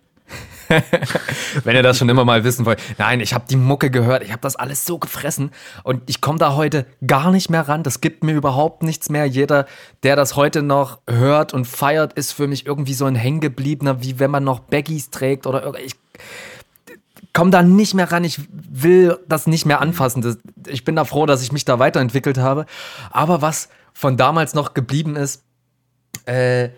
[1.64, 2.80] Wenn ihr das schon immer mal wissen wollt.
[2.98, 5.50] Nein, ich habe die Mucke gehört, ich habe das alles so gefressen
[5.82, 7.82] und ich komme da heute gar nicht mehr ran.
[7.82, 9.26] Das gibt mir überhaupt nichts mehr.
[9.26, 9.66] Jeder,
[10.02, 14.18] der das heute noch hört und feiert, ist für mich irgendwie so ein Hängengebliebener, wie
[14.18, 15.94] wenn man noch Baggies trägt oder ich
[17.32, 18.24] komme da nicht mehr ran.
[18.24, 20.38] Ich will das nicht mehr anfassen.
[20.66, 22.66] ich bin da froh, dass ich mich da weiterentwickelt habe.
[23.10, 25.44] Aber was von damals noch geblieben ist,
[26.26, 26.70] äh,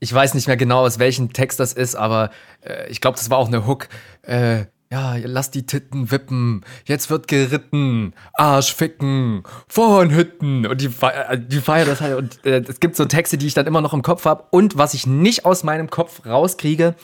[0.00, 2.30] ich weiß nicht mehr genau, aus welchem Text das ist, aber
[2.60, 3.88] äh, ich glaube, das war auch eine Hook.
[4.22, 10.66] Äh, ja, lass die Titten wippen, jetzt wird geritten, Arsch ficken, vorn Hütten.
[10.66, 13.54] Und die, äh, die feiern das halt und äh, es gibt so Texte, die ich
[13.54, 16.94] dann immer noch im Kopf habe und was ich nicht aus meinem Kopf rauskriege,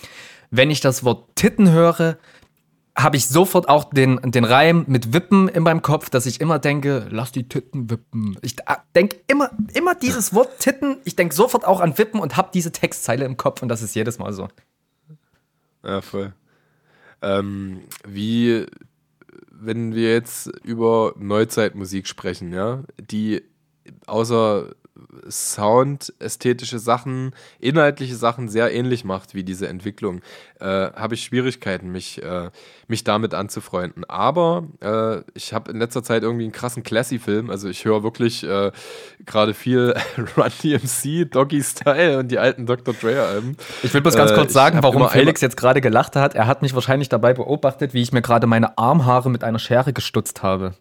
[0.51, 2.19] wenn ich das Wort Titten höre,
[2.97, 6.59] habe ich sofort auch den, den Reim mit Wippen in meinem Kopf, dass ich immer
[6.59, 8.37] denke, lass die Titten wippen.
[8.43, 12.37] Ich äh, denke immer, immer dieses Wort Titten, ich denke sofort auch an Wippen und
[12.37, 14.49] habe diese Textzeile im Kopf und das ist jedes Mal so.
[15.83, 16.35] Ja, voll.
[17.23, 18.67] Ähm, wie,
[19.51, 23.43] wenn wir jetzt über Neuzeitmusik sprechen, ja, die
[24.07, 24.75] außer
[25.29, 30.21] Sound, ästhetische Sachen, inhaltliche Sachen sehr ähnlich macht wie diese Entwicklung,
[30.61, 32.51] äh, habe ich Schwierigkeiten, mich, äh,
[32.89, 34.05] mich damit anzufreunden.
[34.09, 37.49] Aber äh, ich habe in letzter Zeit irgendwie einen krassen Classy-Film.
[37.51, 38.71] Also ich höre wirklich äh,
[39.25, 39.95] gerade viel
[40.37, 42.95] Run DMC, Doggy Style und die alten Dr.
[42.95, 43.57] Dre-Alben.
[43.83, 46.35] Ich will bloß ganz kurz äh, sagen, warum Felix jetzt gerade gelacht hat.
[46.35, 49.93] Er hat mich wahrscheinlich dabei beobachtet, wie ich mir gerade meine Armhaare mit einer Schere
[49.93, 50.75] gestutzt habe.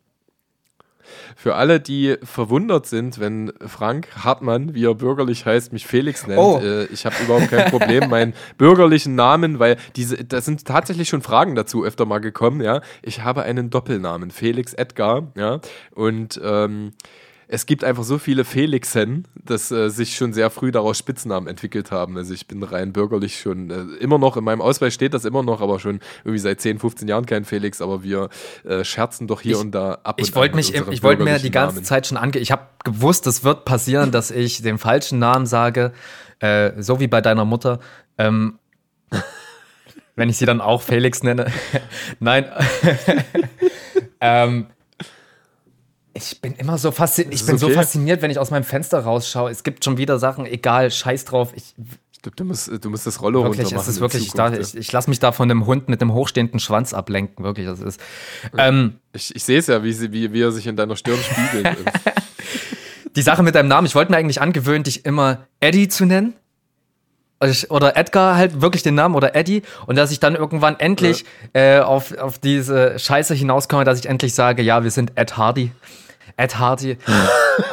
[1.35, 6.39] Für alle, die verwundert sind, wenn Frank Hartmann, wie er bürgerlich heißt, mich Felix nennt,
[6.39, 6.59] oh.
[6.63, 11.21] äh, ich habe überhaupt kein Problem, meinen bürgerlichen Namen, weil diese, da sind tatsächlich schon
[11.21, 12.81] Fragen dazu öfter mal gekommen, ja.
[13.01, 15.59] Ich habe einen Doppelnamen, Felix Edgar, ja.
[15.93, 16.93] Und ähm,
[17.53, 21.91] es gibt einfach so viele Felixen, dass äh, sich schon sehr früh daraus Spitznamen entwickelt
[21.91, 22.15] haben.
[22.15, 25.43] Also ich bin rein bürgerlich schon äh, immer noch, in meinem Ausweis steht das immer
[25.43, 28.29] noch, aber schon irgendwie seit 10, 15 Jahren kein Felix, aber wir
[28.63, 31.51] äh, scherzen doch hier ich, und da ab Ich wollte mich, ich wollte mir die
[31.51, 31.85] ganze Namen.
[31.85, 35.91] Zeit schon ange, ich habe gewusst, es wird passieren, dass ich den falschen Namen sage,
[36.39, 37.81] äh, so wie bei deiner Mutter.
[38.17, 38.59] Ähm,
[40.15, 41.51] wenn ich sie dann auch Felix nenne.
[42.21, 42.45] Nein.
[44.21, 44.67] ähm,
[46.13, 47.33] ich bin immer so fasziniert.
[47.33, 47.65] Ich bin okay.
[47.65, 49.51] so fasziniert, wenn ich aus meinem Fenster rausschaue.
[49.51, 51.53] Es gibt schon wieder Sachen, egal, scheiß drauf.
[51.55, 51.73] Ich,
[52.11, 53.89] ich glaube, du musst, du musst das Rollo wirklich, runter machen.
[53.89, 56.13] Es ist wirklich, ich, da, ich, ich lasse mich da von einem Hund mit einem
[56.13, 57.43] hochstehenden Schwanz ablenken.
[57.43, 57.99] Wirklich, das ist.
[58.57, 61.19] Ähm, ich ich sehe es ja, wie, sie, wie, wie er sich in deiner Stirn
[61.19, 61.77] spiegelt.
[63.15, 66.33] Die Sache mit deinem Namen, ich wollte mir eigentlich angewöhnen, dich immer Eddie zu nennen
[67.69, 71.25] oder Edgar halt wirklich den Namen oder Eddie und dass ich dann irgendwann endlich
[71.55, 71.77] ja.
[71.77, 75.71] äh, auf, auf diese Scheiße hinauskomme, dass ich endlich sage, ja, wir sind Ed Hardy.
[76.37, 76.97] Ed Hardy.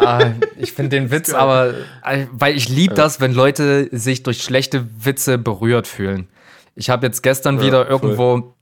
[0.00, 3.02] äh, ich finde den Witz aber, äh, weil ich liebe ja.
[3.02, 6.28] das, wenn Leute sich durch schlechte Witze berührt fühlen.
[6.74, 8.54] Ich habe jetzt gestern ja, wieder irgendwo,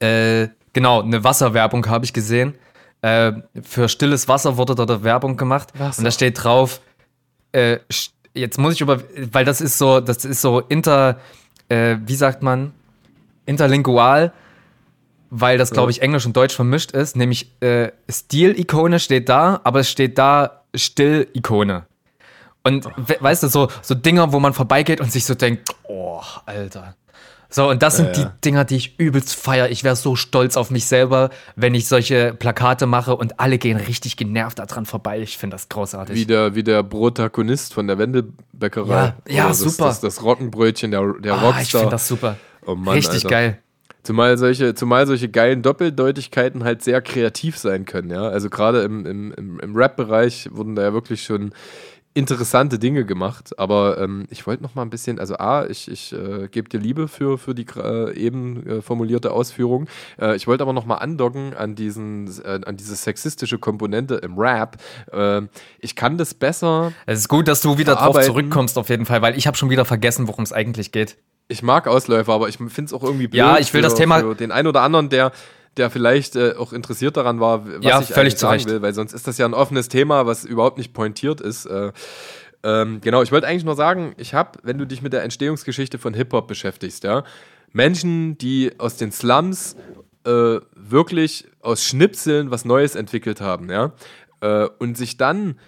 [0.00, 2.54] äh, genau, eine Wasserwerbung habe ich gesehen.
[3.00, 3.32] Äh,
[3.62, 5.98] für stilles Wasser wurde dort Werbung gemacht Wasser.
[5.98, 6.80] und da steht drauf,
[7.52, 7.78] äh,
[8.34, 11.18] jetzt muss ich über, weil das ist so, das ist so inter,
[11.68, 12.72] äh, wie sagt man,
[13.46, 14.32] interlingual,
[15.30, 19.80] weil das, glaube ich, Englisch und Deutsch vermischt ist, nämlich äh, Stil-Ikone steht da, aber
[19.80, 21.86] es steht da Still-Ikone.
[22.62, 26.22] Und we weißt du, so, so Dinger, wo man vorbeigeht und sich so denkt, oh,
[26.46, 26.96] Alter.
[27.54, 28.32] So, und das sind ja, ja.
[28.34, 29.70] die Dinger, die ich übelst feier.
[29.70, 33.76] Ich wäre so stolz auf mich selber, wenn ich solche Plakate mache und alle gehen
[33.76, 35.20] richtig genervt daran vorbei.
[35.20, 36.16] Ich finde das großartig.
[36.16, 38.92] Wie der, wie der Protagonist von der Wendelbäckerei.
[38.92, 39.84] Ja, ja das, super.
[39.84, 41.62] Das, das, Rockenbrötchen, der, der ah, Rockstar.
[41.62, 42.36] Ich finde das super.
[42.66, 43.28] Oh Mann, richtig Alter.
[43.28, 43.58] geil.
[44.02, 48.22] Zumal solche, zumal solche geilen Doppeldeutigkeiten halt sehr kreativ sein können, ja.
[48.22, 51.52] Also gerade im, im, im, im Rap-Bereich wurden da ja wirklich schon
[52.14, 53.58] interessante Dinge gemacht.
[53.58, 56.78] Aber ähm, ich wollte noch mal ein bisschen, also A, ich, ich äh, gebe dir
[56.78, 59.88] Liebe für, für die äh, eben äh, formulierte Ausführung.
[60.20, 64.38] Äh, ich wollte aber noch mal andocken an, diesen, äh, an diese sexistische Komponente im
[64.38, 64.76] Rap.
[65.12, 65.42] Äh,
[65.80, 66.92] ich kann das besser.
[67.06, 69.70] Es ist gut, dass du wieder drauf zurückkommst auf jeden Fall, weil ich habe schon
[69.70, 71.16] wieder vergessen, worum es eigentlich geht.
[71.48, 73.96] Ich mag Ausläufer, aber ich finde es auch irgendwie blöd ja, ich will für, das
[73.96, 75.32] Thema den einen oder anderen, der
[75.76, 78.68] der vielleicht äh, auch interessiert daran war, was ja, ich völlig sagen zurecht.
[78.68, 81.66] will, weil sonst ist das ja ein offenes Thema, was überhaupt nicht pointiert ist.
[81.66, 81.92] Äh,
[82.62, 85.98] ähm, genau, ich wollte eigentlich nur sagen, ich habe, wenn du dich mit der Entstehungsgeschichte
[85.98, 87.24] von Hip-Hop beschäftigst, ja,
[87.72, 89.76] Menschen, die aus den Slums
[90.24, 93.92] äh, wirklich aus Schnipseln was Neues entwickelt haben, ja,
[94.40, 95.58] äh, und sich dann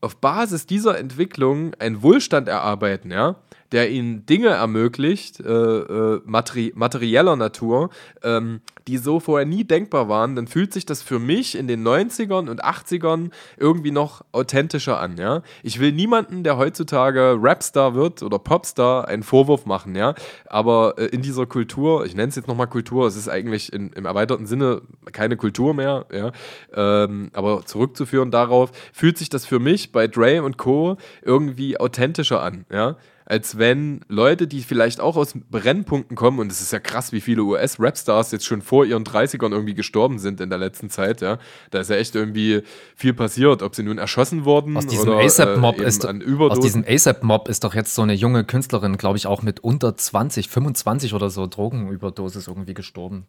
[0.00, 3.36] auf Basis dieser Entwicklung einen Wohlstand erarbeiten, ja,
[3.74, 7.90] der ihnen Dinge ermöglicht, äh, äh, materi materieller Natur,
[8.22, 11.82] ähm, die so vorher nie denkbar waren, dann fühlt sich das für mich in den
[11.82, 15.42] 90ern und 80ern irgendwie noch authentischer an, ja.
[15.64, 20.14] Ich will niemanden, der heutzutage Rapstar wird oder Popstar, einen Vorwurf machen, ja.
[20.46, 23.90] Aber äh, in dieser Kultur, ich nenne es jetzt nochmal Kultur, es ist eigentlich in,
[23.94, 26.30] im erweiterten Sinne keine Kultur mehr, ja.
[26.72, 30.96] Ähm, aber zurückzuführen darauf, fühlt sich das für mich bei Dre und Co.
[31.22, 32.96] irgendwie authentischer an, ja
[33.26, 37.20] als wenn Leute, die vielleicht auch aus Brennpunkten kommen, und es ist ja krass, wie
[37.20, 41.38] viele US-Rapstars jetzt schon vor ihren 30ern irgendwie gestorben sind in der letzten Zeit, ja.
[41.70, 42.62] Da ist ja echt irgendwie
[42.94, 46.84] viel passiert, ob sie nun erschossen wurden aus diesem oder ASAP-Mob äh, ist, Aus diesem
[46.86, 51.14] ASAP-Mob ist doch jetzt so eine junge Künstlerin, glaube ich, auch mit unter 20, 25
[51.14, 53.26] oder so Drogenüberdosis irgendwie gestorben.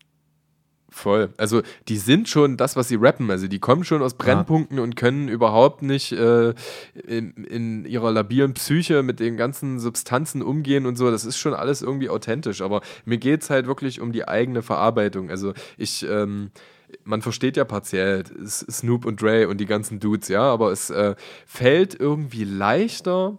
[0.95, 1.33] Voll.
[1.35, 3.29] Also die sind schon das, was sie rappen.
[3.29, 4.83] Also die kommen schon aus Brennpunkten ja.
[4.83, 6.53] und können überhaupt nicht äh,
[7.05, 11.11] in, in, ihrer labilen Psyche mit den ganzen Substanzen umgehen und so.
[11.11, 12.61] Das ist schon alles irgendwie authentisch.
[12.61, 15.29] Aber mir geht es halt wirklich um die eigene Verarbeitung.
[15.29, 16.51] Also ich, ähm,
[17.03, 21.15] man versteht ja partiell Snoop und Dre und die ganzen Dudes, ja, aber es äh,
[21.45, 23.37] fällt irgendwie leichter,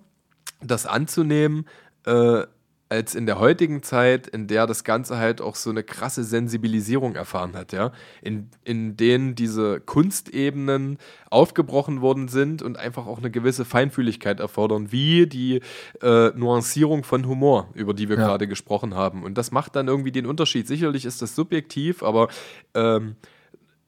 [0.61, 1.67] das anzunehmen,
[2.05, 2.43] äh,
[2.89, 7.17] als in der heutigen Zeit, in der das Ganze halt auch so eine krasse Sensibilisierung
[7.17, 7.91] erfahren hat, ja,
[8.23, 14.93] in, in denen diese Kunstebenen aufgebrochen worden sind und einfach auch eine gewisse Feinfühligkeit erfordern,
[14.93, 15.63] wie die
[16.01, 18.25] äh, Nuancierung von Humor, über die wir ja.
[18.25, 19.25] gerade gesprochen haben.
[19.25, 20.69] Und das macht dann irgendwie den Unterschied.
[20.69, 22.29] Sicherlich ist das subjektiv, aber
[22.75, 23.17] ähm,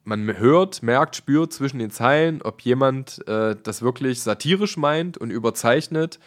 [0.02, 5.30] man hört, merkt, spürt zwischen den Zeilen, ob jemand äh, das wirklich satirisch meint und
[5.30, 6.18] überzeichnet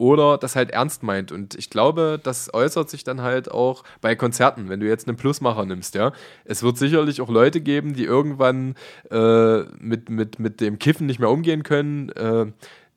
[0.00, 1.30] oder das halt ernst meint.
[1.30, 5.18] Und ich glaube, das äußert sich dann halt auch bei Konzerten, wenn du jetzt einen
[5.18, 6.12] Plusmacher nimmst, ja.
[6.46, 8.76] Es wird sicherlich auch Leute geben, die irgendwann
[9.10, 12.46] äh, mit, mit, mit dem Kiffen nicht mehr umgehen können, äh,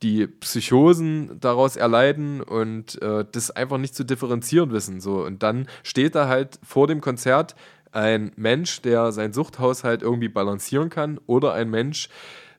[0.01, 5.01] die Psychosen daraus erleiden und äh, das einfach nicht zu differenzieren wissen.
[5.01, 5.25] So.
[5.25, 7.53] Und dann steht da halt vor dem Konzert
[7.91, 12.07] ein Mensch, der seinen Suchthaushalt irgendwie balancieren kann, oder ein Mensch,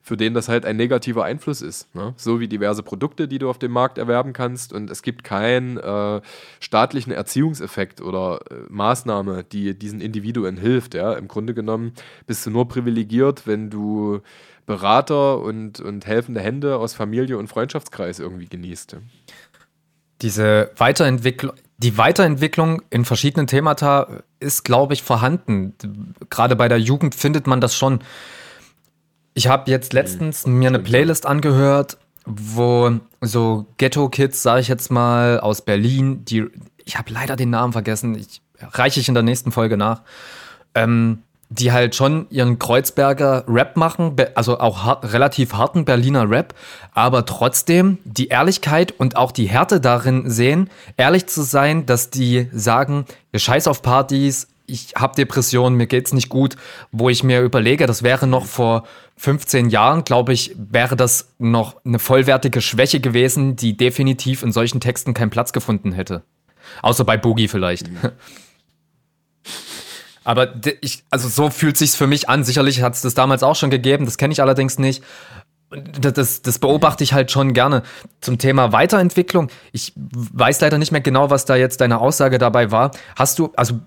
[0.05, 1.93] für den das halt ein negativer Einfluss ist.
[1.95, 2.13] Ne?
[2.15, 4.71] So wie diverse Produkte, die du auf dem Markt erwerben kannst.
[4.71, 6.21] Und es gibt keinen äh,
[6.59, 10.93] staatlichen Erziehungseffekt oder äh, Maßnahme, die diesen Individuen hilft.
[10.93, 11.13] Ja?
[11.13, 11.93] Im Grunde genommen
[12.27, 14.21] bist du nur privilegiert, wenn du
[14.67, 18.97] Berater und, und helfende Hände aus Familie und Freundschaftskreis irgendwie genießt.
[20.21, 25.73] Diese Weiterentwicklung, die Weiterentwicklung in verschiedenen Themata ist, glaube ich, vorhanden.
[26.29, 28.01] Gerade bei der Jugend findet man das schon.
[29.37, 35.41] Ich habe jetzt letztens mir eine Playlist angehört, wo so Ghetto-Kids, sage ich jetzt mal,
[35.41, 36.45] aus Berlin, die,
[36.85, 40.03] ich habe leider den Namen vergessen, ich, reiche ich in der nächsten Folge nach,
[40.73, 41.19] ähm,
[41.49, 46.55] die halt schon ihren Kreuzberger Rap machen, also auch hart, relativ harten Berliner Rap,
[46.93, 52.47] aber trotzdem die Ehrlichkeit und auch die Härte darin sehen, ehrlich zu sein, dass die
[52.53, 56.55] sagen, ihr scheiß auf Partys, ich habe Depressionen, mir geht's nicht gut,
[56.91, 58.85] wo ich mir überlege, das wäre noch vor
[59.17, 64.79] 15 Jahren, glaube ich, wäre das noch eine vollwertige Schwäche gewesen, die definitiv in solchen
[64.79, 66.23] Texten keinen Platz gefunden hätte.
[66.81, 67.89] Außer bei Boogie vielleicht.
[67.89, 67.99] Mhm.
[70.23, 72.43] Aber ich, also so fühlt sich's für mich an.
[72.43, 75.03] Sicherlich hat es das damals auch schon gegeben, das kenne ich allerdings nicht.
[75.69, 77.83] das, das beobachte ich halt schon gerne.
[78.21, 82.71] Zum Thema Weiterentwicklung, ich weiß leider nicht mehr genau, was da jetzt deine Aussage dabei
[82.71, 82.89] war.
[83.15, 83.79] Hast du, also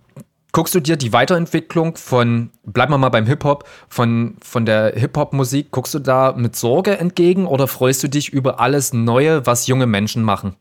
[0.52, 5.70] guckst du dir die Weiterentwicklung von, bleiben wir mal beim Hip-Hop, von, von der Hip-Hop-Musik,
[5.70, 9.86] guckst du da mit Sorge entgegen oder freust du dich über alles Neue, was junge
[9.86, 10.56] Menschen machen?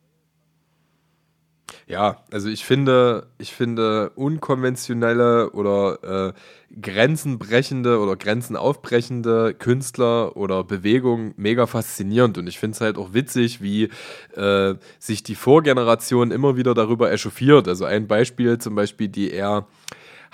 [1.87, 6.33] Ja, also ich finde, ich finde unkonventionelle oder äh,
[6.81, 13.61] grenzenbrechende oder grenzenaufbrechende Künstler oder Bewegungen mega faszinierend und ich finde es halt auch witzig,
[13.61, 13.89] wie
[14.35, 17.67] äh, sich die Vorgeneration immer wieder darüber echauffiert.
[17.67, 19.65] Also ein Beispiel zum Beispiel die eher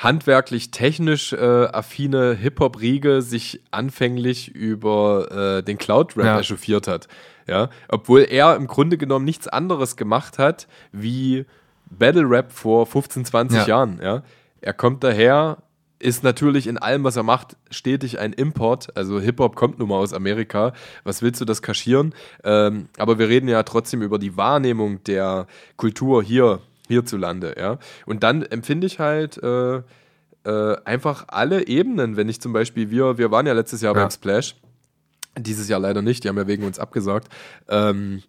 [0.03, 6.39] handwerklich technisch äh, affine Hip-Hop-Riege sich anfänglich über äh, den Cloud-Rap ja.
[6.39, 7.07] echauffiert hat.
[7.47, 11.45] Ja, obwohl er im Grunde genommen nichts anderes gemacht hat wie
[11.89, 13.67] Battle Rap vor 15, 20 ja.
[13.67, 13.99] Jahren.
[14.01, 14.23] Ja,
[14.61, 15.57] er kommt daher,
[15.99, 18.95] ist natürlich in allem, was er macht, stetig ein Import.
[18.97, 20.73] Also Hip-Hop kommt nun mal aus Amerika.
[21.03, 22.13] Was willst du das kaschieren?
[22.43, 25.47] Ähm, aber wir reden ja trotzdem über die Wahrnehmung der
[25.77, 27.55] Kultur hier, hierzulande.
[27.57, 27.77] Ja?
[28.05, 29.81] Und dann empfinde ich halt äh,
[30.45, 34.01] äh, einfach alle Ebenen, wenn ich zum Beispiel, wir, wir waren ja letztes Jahr ja.
[34.01, 34.55] beim Splash
[35.37, 37.27] dieses Jahr leider nicht, die haben ja wegen uns abgesagt.
[37.67, 38.23] Ähm,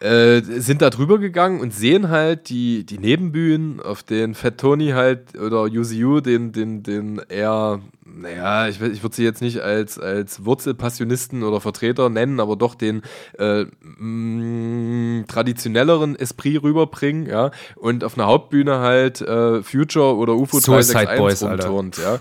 [0.00, 4.90] äh, sind da drüber gegangen und sehen halt die, die Nebenbühnen, auf denen Fat Tony
[4.90, 9.98] halt oder UZU den, den, den eher, naja, ich, ich würde sie jetzt nicht als,
[9.98, 13.02] als Wurzelpassionisten oder Vertreter nennen, aber doch den
[13.38, 20.34] äh, mh, mm, traditionelleren Esprit rüberbringen, ja, und auf einer Hauptbühne halt äh, Future oder
[20.34, 22.20] UFO Suicide 361 Boys, rumturnt, ja.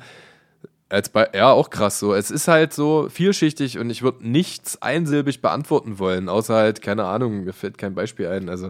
[0.89, 2.13] Als bei, ja, auch krass so.
[2.13, 7.03] Es ist halt so vielschichtig und ich würde nichts einsilbig beantworten wollen, außer halt, keine
[7.05, 8.47] Ahnung, mir fällt kein Beispiel ein.
[8.47, 8.69] Also,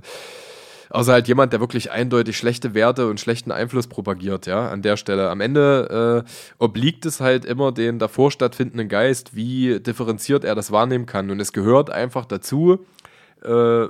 [0.90, 4.98] außer halt jemand, der wirklich eindeutig schlechte Werte und schlechten Einfluss propagiert, ja, an der
[4.98, 5.30] Stelle.
[5.30, 10.72] Am Ende äh, obliegt es halt immer den davor stattfindenden Geist, wie differenziert er das
[10.72, 11.30] wahrnehmen kann.
[11.30, 12.80] Und es gehört einfach dazu,
[13.44, 13.88] äh,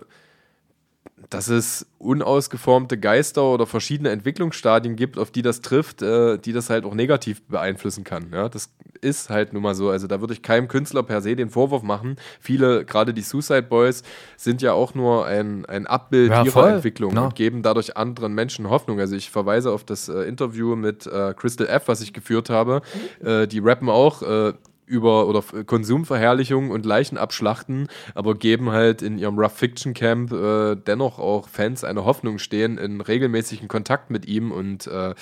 [1.30, 6.70] dass es unausgeformte Geister oder verschiedene Entwicklungsstadien gibt, auf die das trifft, äh, die das
[6.70, 8.28] halt auch negativ beeinflussen kann.
[8.32, 8.70] Ja, das
[9.02, 9.90] ist halt nun mal so.
[9.90, 12.16] Also da würde ich keinem Künstler per se den Vorwurf machen.
[12.40, 14.04] Viele, gerade die Suicide Boys,
[14.38, 16.72] sind ja auch nur ein, ein Abbild ja, ihrer voll.
[16.72, 17.26] Entwicklung no.
[17.26, 19.00] und geben dadurch anderen Menschen Hoffnung.
[19.00, 22.82] Also ich verweise auf das äh, Interview mit äh, Crystal F, was ich geführt habe.
[23.24, 24.54] Äh, die rappen auch äh,
[24.88, 30.76] über oder Konsumverherrlichung und Leichen abschlachten, aber geben halt in ihrem Rough Fiction Camp äh,
[30.76, 35.14] dennoch auch Fans eine Hoffnung stehen in regelmäßigen Kontakt mit ihm und äh,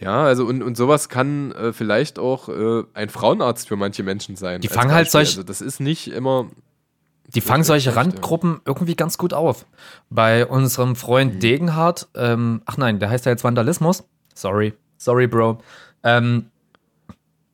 [0.00, 4.36] ja, also und, und sowas kann äh, vielleicht auch äh, ein Frauenarzt für manche Menschen
[4.36, 4.60] sein.
[4.60, 5.30] Die fangen halt solche.
[5.30, 6.48] Also das ist nicht immer.
[7.34, 9.66] Die fangen solche Randgruppen irgendwie ganz gut auf.
[10.08, 11.40] Bei unserem Freund mhm.
[11.40, 14.04] Degenhardt, ähm, ach nein, der heißt ja jetzt Vandalismus.
[14.34, 15.58] Sorry, sorry, Bro.
[16.04, 16.46] Ähm,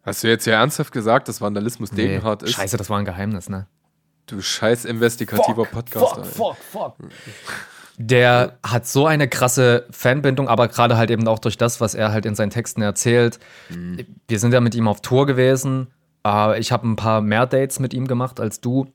[0.04, 2.02] Hast du jetzt ja ernsthaft gesagt, dass Vandalismus nee.
[2.02, 2.52] Degenhardt ist?
[2.52, 3.66] Scheiße, das war ein Geheimnis, ne?
[4.26, 6.24] Du scheiß investigativer fuck, Podcaster.
[6.24, 7.10] Fuck, fuck, fuck.
[7.96, 12.12] Der hat so eine krasse Fanbindung, aber gerade halt eben auch durch das, was er
[12.12, 13.38] halt in seinen Texten erzählt.
[13.68, 14.04] Mhm.
[14.26, 15.88] Wir sind ja mit ihm auf Tour gewesen.
[16.26, 18.92] Äh, ich habe ein paar mehr Dates mit ihm gemacht als du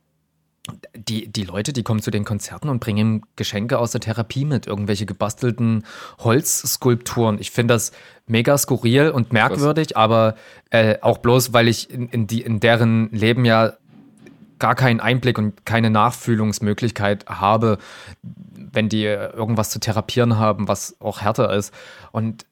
[0.95, 4.45] die, die Leute, die kommen zu den Konzerten und bringen ihm Geschenke aus der Therapie
[4.45, 5.86] mit, irgendwelche gebastelten
[6.20, 7.39] Holzskulpturen.
[7.39, 7.91] Ich finde das
[8.28, 9.95] mega skurril und merkwürdig, Was?
[9.95, 10.36] aber
[10.70, 13.74] äh, auch bloß, weil ich in, in, die, in deren Leben ja
[14.60, 17.78] gar keinen Einblick und keine Nachfühlungsmöglichkeit habe,
[18.22, 21.74] wenn die irgendwas zu therapieren haben, was auch härter ist.
[22.12, 22.45] Und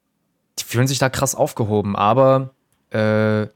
[0.57, 2.51] die fühlen sich da krass aufgehoben, aber
[2.91, 3.47] äh,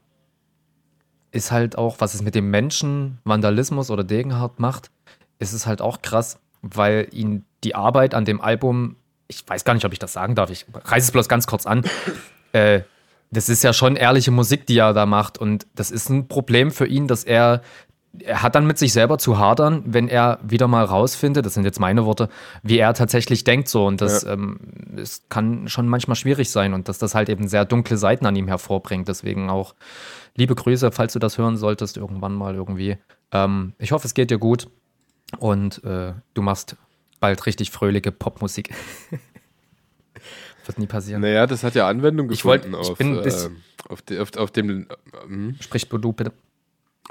[1.32, 4.90] ist halt auch, was es mit dem Menschen Vandalismus oder Degenhardt macht,
[5.38, 8.96] ist es halt auch krass, weil ihn die Arbeit an dem Album,
[9.28, 11.66] ich weiß gar nicht, ob ich das sagen darf, ich reiße es bloß ganz kurz
[11.66, 11.82] an.
[12.52, 12.82] Äh,
[13.30, 15.38] das ist ja schon ehrliche Musik, die er da macht.
[15.38, 17.62] Und das ist ein Problem für ihn, dass er,
[18.18, 21.64] er hat dann mit sich selber zu hadern, wenn er wieder mal rausfindet, das sind
[21.64, 22.28] jetzt meine Worte,
[22.62, 23.86] wie er tatsächlich denkt so.
[23.86, 24.32] Und das ja.
[24.32, 24.58] ähm,
[24.96, 28.36] es kann schon manchmal schwierig sein und dass das halt eben sehr dunkle Seiten an
[28.36, 29.08] ihm hervorbringt.
[29.08, 29.74] Deswegen auch
[30.34, 32.96] Liebe Grüße, falls du das hören solltest, irgendwann mal irgendwie.
[33.32, 34.68] Ähm, ich hoffe, es geht dir gut
[35.38, 36.76] und äh, du machst
[37.20, 38.70] bald richtig fröhliche Popmusik.
[40.66, 41.20] Wird nie passieren.
[41.22, 43.30] Naja, das hat ja Anwendung gefunden ich wollt, ich auf, bin äh,
[43.88, 44.86] auf, de, auf, auf, dem.
[44.88, 46.32] Äh, Sprich du bitte.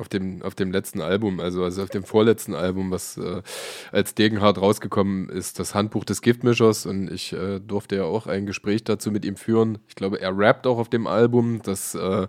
[0.02, 3.44] Auf dem, auf dem letzten Album, also, also auf dem vorletzten Album, was äh,
[3.92, 6.88] als Degenhardt rausgekommen ist, das Handbuch des Giftmischers.
[6.88, 9.78] Und ich äh, durfte ja auch ein Gespräch dazu mit ihm führen.
[9.88, 11.62] Ich glaube, er rappt auch auf dem Album.
[11.62, 12.28] Das äh,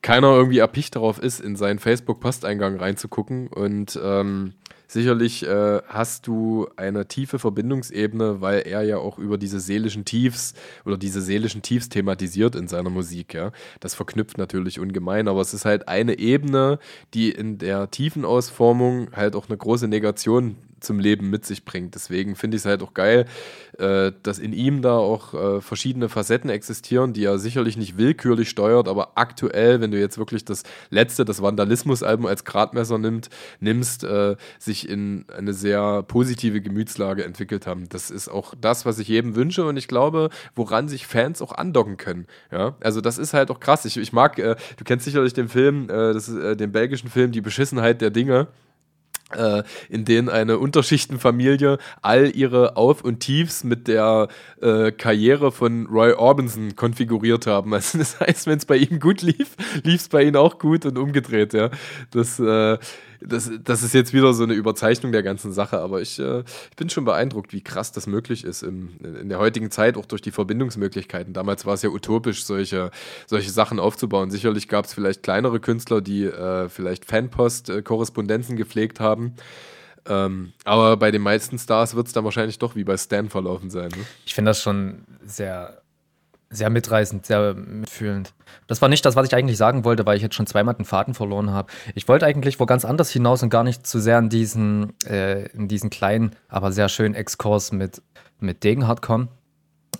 [0.00, 3.48] keiner irgendwie erpicht darauf ist, in seinen Facebook-Posteingang reinzugucken.
[3.48, 4.54] Und ähm,
[4.86, 10.54] sicherlich äh, hast du eine tiefe Verbindungsebene, weil er ja auch über diese seelischen Tiefs
[10.84, 13.52] oder diese seelischen Tiefs thematisiert in seiner Musik, ja.
[13.80, 16.78] Das verknüpft natürlich ungemein, aber es ist halt eine Ebene,
[17.14, 21.94] die in der tiefen Ausformung halt auch eine große Negation zum Leben mit sich bringt.
[21.94, 23.26] Deswegen finde ich es halt auch geil,
[23.78, 28.48] äh, dass in ihm da auch äh, verschiedene Facetten existieren, die er sicherlich nicht willkürlich
[28.48, 33.30] steuert, aber aktuell, wenn du jetzt wirklich das letzte, das Vandalismus-Album als Gradmesser nimmt,
[33.60, 37.88] nimmst, äh, sich in eine sehr positive Gemütslage entwickelt haben.
[37.88, 41.52] Das ist auch das, was ich jedem wünsche und ich glaube, woran sich Fans auch
[41.52, 42.26] andocken können.
[42.52, 43.84] Ja, also das ist halt auch krass.
[43.84, 47.08] Ich, ich mag, äh, du kennst sicherlich den Film, äh, das ist, äh, den belgischen
[47.08, 48.48] Film Die Beschissenheit der Dinge
[49.88, 54.28] in denen eine Unterschichtenfamilie all ihre Auf- und Tiefs mit der
[54.60, 57.74] äh, Karriere von Roy Orbison konfiguriert haben.
[57.84, 60.86] Also das heißt, wenn es bei ihm gut lief, lief es bei ihnen auch gut
[60.86, 61.70] und umgedreht, ja.
[62.12, 62.78] Das äh,
[63.20, 66.76] das, das ist jetzt wieder so eine Überzeichnung der ganzen Sache, aber ich, äh, ich
[66.76, 70.22] bin schon beeindruckt, wie krass das möglich ist im, in der heutigen Zeit, auch durch
[70.22, 71.32] die Verbindungsmöglichkeiten.
[71.32, 72.90] Damals war es ja utopisch, solche,
[73.26, 74.30] solche Sachen aufzubauen.
[74.30, 79.34] Sicherlich gab es vielleicht kleinere Künstler, die äh, vielleicht Fanpost-Korrespondenzen gepflegt haben.
[80.06, 83.70] Ähm, aber bei den meisten Stars wird es dann wahrscheinlich doch wie bei Stan verlaufen
[83.70, 83.88] sein.
[83.88, 84.04] Ne?
[84.26, 85.80] Ich finde das schon sehr
[86.56, 88.32] sehr mitreißend, sehr mitfühlend.
[88.66, 90.84] Das war nicht das, was ich eigentlich sagen wollte, weil ich jetzt schon zweimal den
[90.84, 91.72] Faden verloren habe.
[91.94, 95.46] Ich wollte eigentlich wo ganz anders hinaus und gar nicht zu sehr in diesen, äh,
[95.48, 98.02] in diesen kleinen, aber sehr schönen Exkurs mit,
[98.40, 99.28] mit Degenhardt kommen.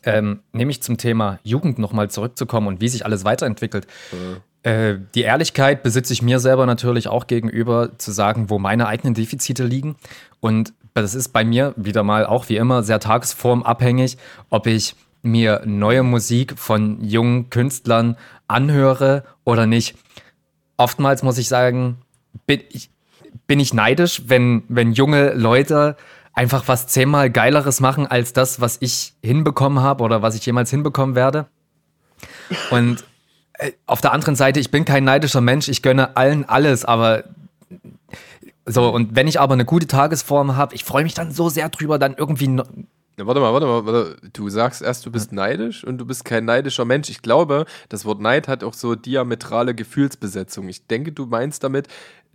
[0.06, 3.86] Ähm, nämlich zum Thema Jugend nochmal zurückzukommen und wie sich alles weiterentwickelt.
[4.12, 4.36] Mhm.
[4.64, 9.14] Äh, die Ehrlichkeit besitze ich mir selber natürlich auch gegenüber, zu sagen, wo meine eigenen
[9.14, 9.96] Defizite liegen.
[10.40, 14.16] Und das ist bei mir wieder mal auch wie immer sehr tagesformabhängig,
[14.48, 14.94] ob ich
[15.24, 18.16] mir neue Musik von jungen Künstlern
[18.46, 19.96] anhöre oder nicht.
[20.76, 21.98] Oftmals muss ich sagen,
[22.46, 22.90] bin ich,
[23.46, 25.96] bin ich neidisch, wenn, wenn junge Leute
[26.32, 30.70] einfach was zehnmal Geileres machen als das, was ich hinbekommen habe oder was ich jemals
[30.70, 31.46] hinbekommen werde.
[32.70, 33.04] Und
[33.54, 37.24] äh, auf der anderen Seite, ich bin kein neidischer Mensch, ich gönne allen alles, aber
[38.66, 41.68] so, und wenn ich aber eine gute Tagesform habe, ich freue mich dann so sehr
[41.68, 42.60] drüber, dann irgendwie
[43.16, 44.16] ja, warte mal, warte mal, warte.
[44.32, 47.10] Du sagst erst, du bist neidisch und du bist kein neidischer Mensch.
[47.10, 50.68] Ich glaube, das Wort Neid hat auch so diametrale Gefühlsbesetzung.
[50.68, 51.86] Ich denke, du meinst damit,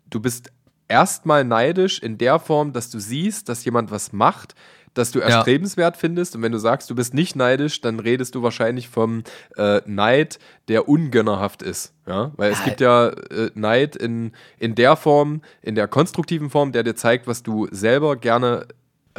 [0.10, 0.52] du bist
[0.88, 4.56] erstmal neidisch in der Form, dass du siehst, dass jemand was macht,
[4.94, 6.00] das du erstrebenswert ja.
[6.00, 6.36] findest.
[6.36, 9.24] Und wenn du sagst, du bist nicht neidisch, dann redest du wahrscheinlich vom
[9.56, 11.94] äh, Neid, der ungönnerhaft ist.
[12.08, 12.32] Ja?
[12.38, 16.84] Weil es gibt ja äh, Neid in, in der Form, in der konstruktiven Form, der
[16.84, 18.66] dir zeigt, was du selber gerne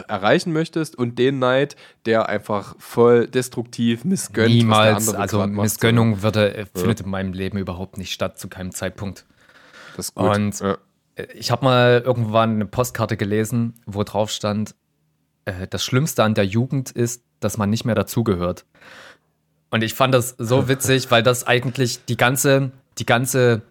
[0.09, 1.77] erreichen möchtest und den Neid,
[2.07, 4.55] der einfach voll destruktiv missgönnt.
[4.55, 9.25] Niemals, also Missgönnung würde, äh, findet in meinem Leben überhaupt nicht statt, zu keinem Zeitpunkt.
[9.97, 10.37] Das ist gut.
[10.37, 10.79] Und ja.
[11.17, 14.75] Äh, ich habe mal irgendwann eine Postkarte gelesen, wo drauf stand,
[15.45, 18.65] äh, das Schlimmste an der Jugend ist, dass man nicht mehr dazugehört.
[19.71, 23.63] Und ich fand das so witzig, weil das eigentlich die ganze, die ganze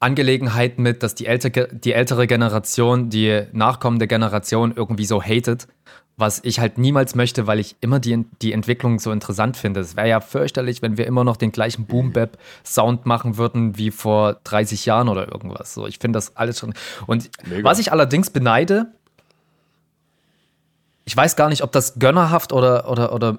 [0.00, 5.68] Angelegenheit mit, dass die, ältere, die ältere Generation die nachkommende Generation irgendwie so hatet,
[6.16, 9.80] was ich halt niemals möchte, weil ich immer die, die Entwicklung so interessant finde.
[9.80, 14.40] Es wäre ja fürchterlich, wenn wir immer noch den gleichen Boom-Bap-Sound machen würden wie vor
[14.44, 15.74] 30 Jahren oder irgendwas.
[15.74, 16.72] So, ich finde das alles schon.
[17.06, 17.68] Und Mega.
[17.68, 18.86] was ich allerdings beneide,
[21.04, 23.38] ich weiß gar nicht, ob das gönnerhaft oder, oder, oder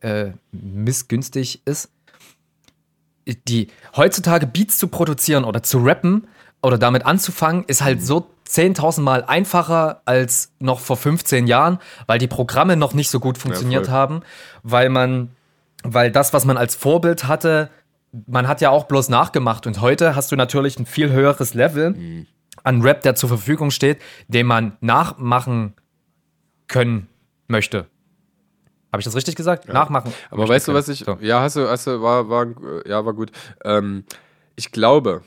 [0.00, 1.90] äh, missgünstig ist
[3.26, 6.28] die heutzutage Beats zu produzieren oder zu rappen
[6.62, 12.18] oder damit anzufangen, ist halt so 10.000 Mal einfacher als noch vor 15 Jahren, weil
[12.18, 14.20] die Programme noch nicht so gut funktioniert ja, haben,
[14.62, 15.30] weil man,
[15.82, 17.70] weil das, was man als Vorbild hatte,
[18.26, 21.92] man hat ja auch bloß nachgemacht und heute hast du natürlich ein viel höheres Level
[21.92, 22.26] mhm.
[22.62, 25.74] an Rap, der zur Verfügung steht, den man nachmachen
[26.68, 27.08] können
[27.48, 27.86] möchte.
[28.92, 29.66] Habe ich das richtig gesagt?
[29.66, 29.72] Ja.
[29.72, 30.12] Nachmachen.
[30.30, 31.00] Aber weißt du, was ich.
[31.00, 31.16] So.
[31.20, 32.46] Ja, hast du, hast du, war, war,
[32.86, 33.32] ja, war gut.
[33.64, 34.04] Ähm,
[34.54, 35.22] ich glaube,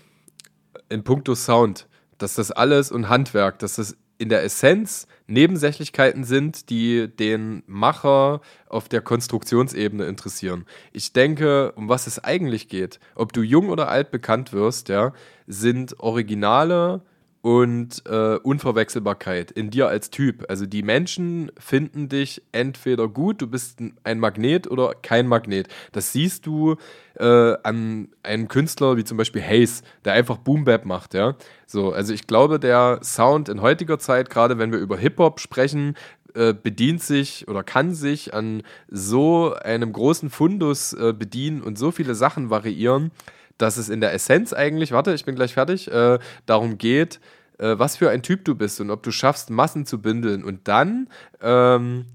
[0.90, 1.88] in puncto Sound,
[2.20, 8.42] dass das alles und Handwerk, dass das in der Essenz Nebensächlichkeiten sind, die den Macher
[8.70, 10.66] auf der Konstruktionsebene interessieren.
[10.94, 15.12] Ich denke, um was es eigentlich geht, ob du jung oder alt bekannt wirst, ja,
[15.48, 17.02] sind Originale
[17.46, 20.46] und äh, Unverwechselbarkeit in dir als Typ.
[20.50, 25.68] Also die Menschen finden dich entweder gut, du bist ein Magnet oder kein Magnet.
[25.92, 26.78] Das siehst du
[27.20, 31.36] äh, an einem Künstler wie zum Beispiel Hayes, der einfach Boom Bap macht, ja.
[31.68, 35.94] So, also ich glaube, der Sound in heutiger Zeit, gerade wenn wir über Hip-Hop sprechen,
[36.34, 41.92] äh, bedient sich oder kann sich an so einem großen Fundus äh, bedienen und so
[41.92, 43.12] viele Sachen variieren,
[43.58, 47.20] dass es in der Essenz eigentlich, warte, ich bin gleich fertig, äh, darum geht,
[47.58, 50.44] äh, was für ein Typ du bist und ob du schaffst, Massen zu bündeln.
[50.44, 51.08] Und dann
[51.42, 52.06] ähm,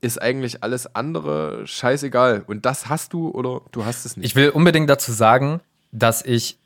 [0.00, 2.44] ist eigentlich alles andere scheißegal.
[2.46, 4.26] Und das hast du oder du hast es nicht.
[4.26, 5.60] Ich will unbedingt dazu sagen,
[5.92, 6.58] dass ich,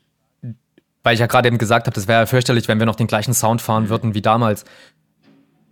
[1.03, 3.07] weil ich ja gerade eben gesagt habe, das wäre ja fürchterlich, wenn wir noch den
[3.07, 4.65] gleichen Sound fahren würden wie damals.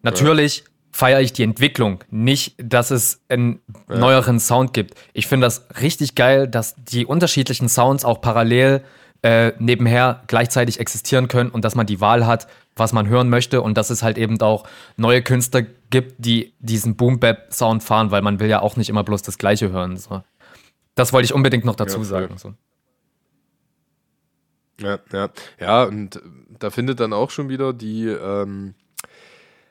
[0.01, 0.63] Natürlich ja.
[0.91, 3.97] Feiere ich die Entwicklung, nicht, dass es einen ja.
[3.97, 4.95] neueren Sound gibt.
[5.13, 8.83] Ich finde das richtig geil, dass die unterschiedlichen Sounds auch parallel
[9.21, 13.61] äh, nebenher gleichzeitig existieren können und dass man die Wahl hat, was man hören möchte
[13.61, 14.65] und dass es halt eben auch
[14.95, 19.21] neue Künstler gibt, die diesen Boom-Bap-Sound fahren, weil man will ja auch nicht immer bloß
[19.21, 19.97] das Gleiche hören.
[19.97, 20.23] So.
[20.95, 22.37] Das wollte ich unbedingt noch dazu ja, sagen.
[22.37, 22.53] So.
[24.79, 25.29] Ja, ja.
[25.59, 26.21] Ja, und
[26.57, 28.73] da findet dann auch schon wieder die ähm,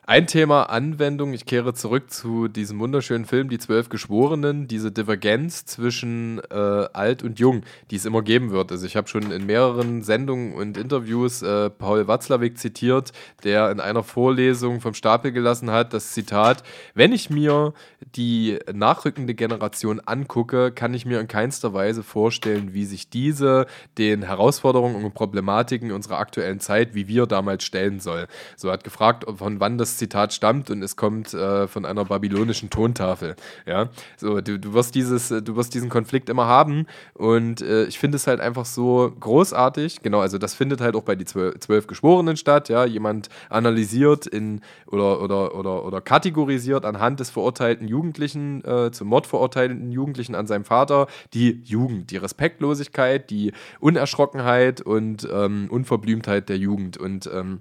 [0.08, 5.66] ein Thema Anwendung, ich kehre zurück zu diesem wunderschönen Film Die Zwölf Geschworenen, diese Divergenz
[5.66, 8.72] zwischen äh, alt und jung, die es immer geben wird.
[8.72, 13.12] Also ich habe schon in mehreren Sendungen und Interviews äh, Paul Watzlawick zitiert,
[13.44, 16.62] der in einer Vorlesung vom Stapel gelassen hat, das Zitat,
[16.94, 17.74] wenn ich mir
[18.16, 23.66] die nachrückende Generation angucke, kann ich mir in keinster Weise vorstellen, wie sich diese
[23.98, 28.26] den Herausforderungen und Problematiken unserer aktuellen Zeit, wie wir damals stellen soll.
[28.56, 32.70] So hat gefragt, von wann das Zitat stammt und es kommt äh, von einer babylonischen
[32.70, 33.36] Tontafel.
[33.66, 37.98] Ja, so du, du wirst dieses, du wirst diesen Konflikt immer haben und äh, ich
[37.98, 40.02] finde es halt einfach so großartig.
[40.02, 42.68] Genau, also das findet halt auch bei die zwölf, zwölf Geschworenen statt.
[42.68, 49.08] Ja, jemand analysiert in oder oder oder oder kategorisiert anhand des verurteilten Jugendlichen äh, zum
[49.08, 56.48] Mord verurteilten Jugendlichen an seinem Vater die Jugend, die Respektlosigkeit, die Unerschrockenheit und ähm, Unverblümtheit
[56.48, 57.60] der Jugend und ähm,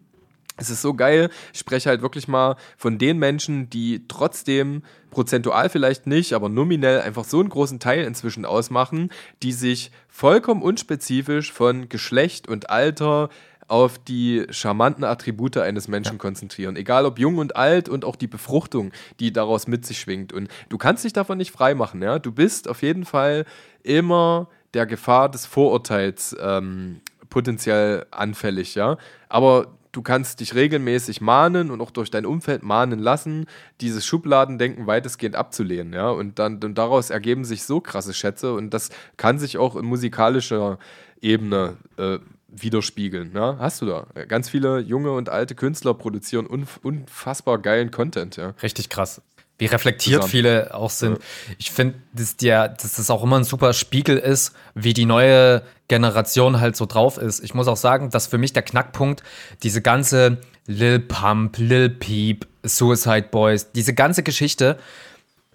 [0.58, 1.30] es ist so geil.
[1.54, 7.02] Ich spreche halt wirklich mal von den Menschen, die trotzdem prozentual vielleicht nicht, aber nominell
[7.02, 9.10] einfach so einen großen Teil inzwischen ausmachen,
[9.44, 13.30] die sich vollkommen unspezifisch von Geschlecht und Alter
[13.68, 16.20] auf die charmanten Attribute eines Menschen ja.
[16.20, 16.76] konzentrieren.
[16.76, 20.32] Egal ob jung und alt und auch die Befruchtung, die daraus mit sich schwingt.
[20.34, 22.20] Und du kannst dich davon nicht freimachen, ja.
[22.20, 23.46] Du bist auf jeden Fall
[23.84, 28.98] immer der Gefahr des Vorurteils ähm, potenziell anfällig, ja.
[29.28, 33.46] Aber du kannst dich regelmäßig mahnen und auch durch dein Umfeld mahnen lassen,
[33.82, 36.10] dieses Schubladendenken weitestgehend abzulehnen, ja.
[36.10, 39.86] Und dann und daraus ergeben sich so krasse Schätze und das kann sich auch in
[39.86, 40.80] musikalischer
[41.22, 43.34] Ebene äh, widerspiegeln.
[43.34, 43.58] Ne?
[43.60, 44.08] Hast du da?
[44.28, 48.54] Ganz viele junge und alte Künstler produzieren unf unfassbar geilen Content, ja.
[48.62, 49.22] Richtig krass.
[49.58, 50.30] Wie reflektiert Zusammen.
[50.30, 51.14] viele auch sind.
[51.14, 51.56] Ja.
[51.58, 56.60] Ich finde, dass, dass das auch immer ein super Spiegel ist, wie die neue Generation
[56.60, 57.44] halt so drauf ist.
[57.44, 59.24] Ich muss auch sagen, dass für mich der Knackpunkt
[59.64, 60.38] diese ganze
[60.68, 64.78] Lil Pump, Lil Peep, Suicide Boys, diese ganze Geschichte,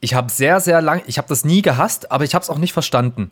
[0.00, 2.58] ich habe sehr, sehr lang, ich habe das nie gehasst, aber ich habe es auch
[2.58, 3.30] nicht verstanden.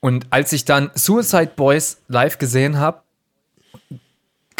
[0.00, 3.00] Und als ich dann Suicide Boys live gesehen habe,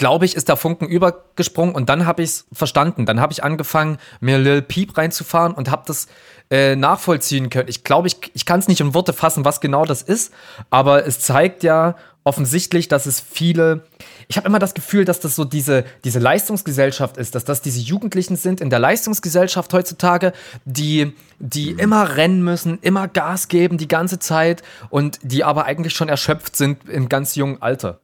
[0.03, 3.07] glaube ich, ist der Funken übergesprungen und dann habe ich es verstanden.
[3.07, 6.09] Dann habe ich angefangen, mir Lil Peep reinzufahren und habe das
[6.51, 7.69] äh, nachvollziehen können.
[7.69, 10.35] Ich glaube, ich, ich kann es nicht in Worte fassen, was genau das ist,
[10.71, 11.95] aber es zeigt ja
[12.25, 13.85] offensichtlich, dass es viele.
[14.27, 17.79] Ich habe immer das Gefühl, dass das so diese, diese Leistungsgesellschaft ist, dass das diese
[17.79, 20.33] Jugendlichen sind in der Leistungsgesellschaft heutzutage,
[20.65, 21.79] die, die mhm.
[21.79, 26.57] immer rennen müssen, immer Gas geben die ganze Zeit und die aber eigentlich schon erschöpft
[26.57, 28.01] sind im ganz jungen Alter.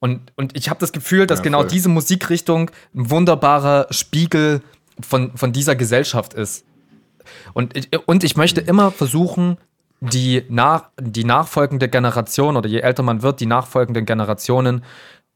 [0.00, 4.62] Und, und ich habe das Gefühl, dass ja, genau diese Musikrichtung ein wunderbarer Spiegel
[5.00, 6.64] von, von dieser Gesellschaft ist.
[7.52, 9.58] Und ich, und ich möchte immer versuchen,
[10.00, 14.84] die, nach, die nachfolgende Generation oder je älter man wird, die nachfolgenden Generationen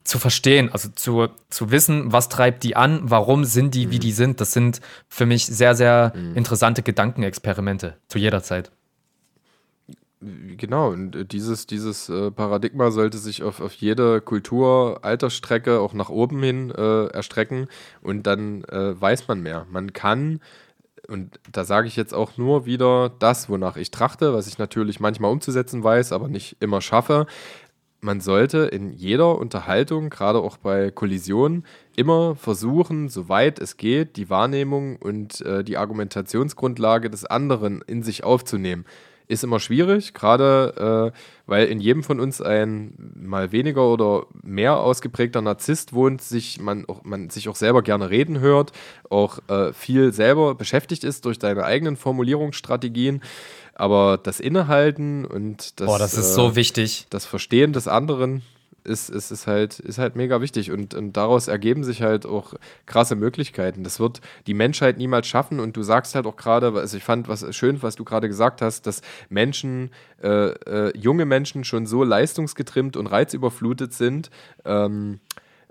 [0.04, 4.00] zu verstehen, also zu, zu wissen, was treibt die an, warum sind die, wie mhm.
[4.00, 4.40] die sind.
[4.40, 6.36] Das sind für mich sehr, sehr mhm.
[6.36, 8.72] interessante Gedankenexperimente zu jeder Zeit.
[10.24, 15.94] Genau, und äh, dieses, dieses äh, Paradigma sollte sich auf, auf jede Kultur, Altersstrecke auch
[15.94, 17.66] nach oben hin äh, erstrecken
[18.02, 19.66] und dann äh, weiß man mehr.
[19.68, 20.38] Man kann,
[21.08, 25.00] und da sage ich jetzt auch nur wieder das, wonach ich trachte, was ich natürlich
[25.00, 27.26] manchmal umzusetzen weiß, aber nicht immer schaffe.
[28.00, 31.64] Man sollte in jeder Unterhaltung, gerade auch bei Kollisionen,
[31.96, 38.22] immer versuchen, soweit es geht, die Wahrnehmung und äh, die Argumentationsgrundlage des anderen in sich
[38.22, 38.84] aufzunehmen
[39.33, 44.78] ist immer schwierig, gerade äh, weil in jedem von uns ein mal weniger oder mehr
[44.78, 48.72] ausgeprägter Narzisst wohnt, sich man, auch, man sich auch selber gerne reden hört,
[49.11, 53.22] auch äh, viel selber beschäftigt ist durch deine eigenen Formulierungsstrategien.
[53.74, 57.07] Aber das Innehalten und das, Boah, das ist äh, so wichtig.
[57.11, 58.43] Das Verstehen des anderen
[58.85, 62.55] ist, ist, ist, halt, ist halt mega wichtig und, und daraus ergeben sich halt auch
[62.87, 63.85] krasse Möglichkeiten.
[63.85, 67.28] Das wird die Menschheit niemals schaffen und du sagst halt auch gerade, also ich fand
[67.28, 69.91] was schön, was du gerade gesagt hast, dass Menschen,
[70.22, 74.30] äh, äh, junge Menschen schon so leistungsgetrimmt und reizüberflutet sind,
[74.64, 75.20] ähm,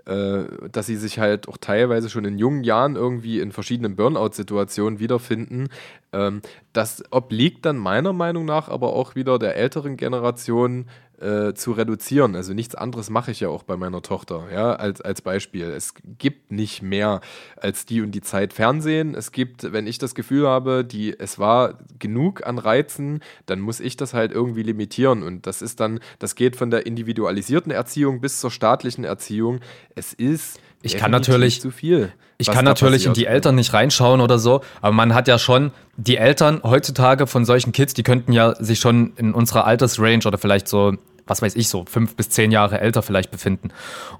[0.04, 4.98] äh, dass sie sich halt auch teilweise schon in jungen Jahren irgendwie in verschiedenen Burnout-Situationen
[4.98, 5.68] wiederfinden.
[6.12, 6.42] Ähm,
[6.72, 10.86] das obliegt dann meiner Meinung nach aber auch wieder der älteren Generation
[11.20, 12.34] äh, zu reduzieren.
[12.34, 15.66] Also nichts anderes mache ich ja auch bei meiner Tochter, ja, als, als Beispiel.
[15.66, 17.20] Es gibt nicht mehr
[17.56, 19.14] als die und die Zeit Fernsehen.
[19.14, 23.80] Es gibt, wenn ich das Gefühl habe, die, es war genug an Reizen, dann muss
[23.80, 25.22] ich das halt irgendwie limitieren.
[25.22, 29.60] Und das ist dann, das geht von der individualisierten Erziehung bis zur staatlichen Erziehung.
[29.94, 32.12] Es ist ich kann natürlich zu viel.
[32.38, 35.70] Ich kann natürlich in die Eltern nicht reinschauen oder so, aber man hat ja schon
[35.96, 40.38] die Eltern heutzutage von solchen Kids, die könnten ja sich schon in unserer Altersrange oder
[40.38, 40.94] vielleicht so
[41.26, 43.70] was weiß ich so, fünf bis zehn Jahre älter vielleicht befinden.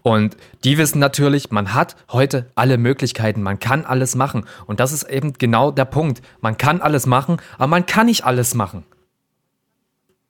[0.02, 4.46] Und die wissen natürlich, man hat heute alle Möglichkeiten, man kann alles machen.
[4.66, 6.22] Und das ist eben genau der Punkt.
[6.40, 8.84] Man kann alles machen, aber man kann nicht alles machen.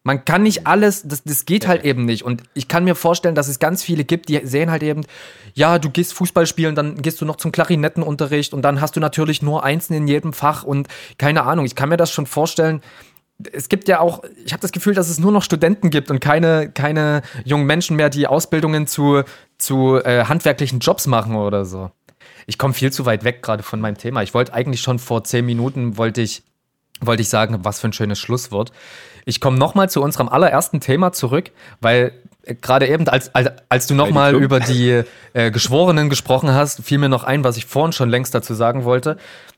[0.05, 2.24] Man kann nicht alles, das, das geht halt eben nicht.
[2.24, 5.03] Und ich kann mir vorstellen, dass es ganz viele gibt, die sehen halt eben,
[5.55, 9.00] ja, du gehst Fußball spielen, dann gehst du noch zum Klarinettenunterricht und dann hast du
[9.00, 10.88] natürlich nur Einsen in jedem Fach und
[11.18, 11.66] keine Ahnung.
[11.66, 12.80] Ich kann mir das schon vorstellen,
[13.53, 16.20] es gibt ja auch, ich habe das Gefühl, dass es nur noch Studenten gibt und
[16.20, 19.22] keine, keine jungen Menschen mehr, die Ausbildungen zu,
[19.59, 21.90] zu äh, handwerklichen Jobs machen oder so.
[22.46, 24.22] Ich komme viel zu weit weg gerade von meinem Thema.
[24.22, 26.42] Ich wollte eigentlich schon vor zehn Minuten, wollte ich,
[27.00, 28.72] wollte ich sagen, was für ein schönes Schlusswort.
[29.25, 31.51] Ich komme nochmal zu unserem allerersten Thema zurück,
[31.81, 32.12] weil
[32.45, 35.03] äh, gerade eben, als, als, als du nochmal über die
[35.33, 38.85] äh, Geschworenen gesprochen hast, fiel mir noch ein, was ich vorhin schon längst dazu sagen
[38.85, 39.16] wollte,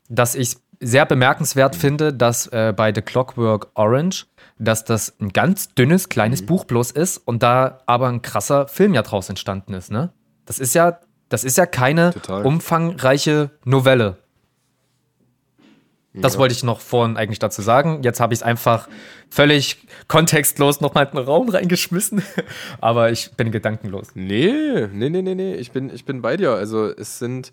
[0.09, 4.27] dass ich sehr bemerkenswert finde, dass äh, bei The Clockwork Orange,
[4.59, 6.47] dass das ein ganz dünnes, kleines mhm.
[6.47, 10.11] Buch bloß ist und da aber ein krasser Film ja draus entstanden ist, ne?
[10.47, 10.99] Das ist ja,
[11.31, 12.45] das ist ja keine Total.
[12.45, 14.19] umfangreiche Novelle.
[16.15, 16.39] Das ja.
[16.39, 18.03] wollte ich noch vorhin eigentlich dazu sagen.
[18.05, 18.89] Jetzt habe ich es einfach
[19.31, 22.23] völlig kontextlos nochmal in den Raum reingeschmissen.
[22.81, 24.11] Aber ich bin gedankenlos.
[24.15, 25.55] Nee, nee, nee, nee, nee.
[25.57, 26.53] Ich bin, ich bin bei dir.
[26.53, 27.51] Also es sind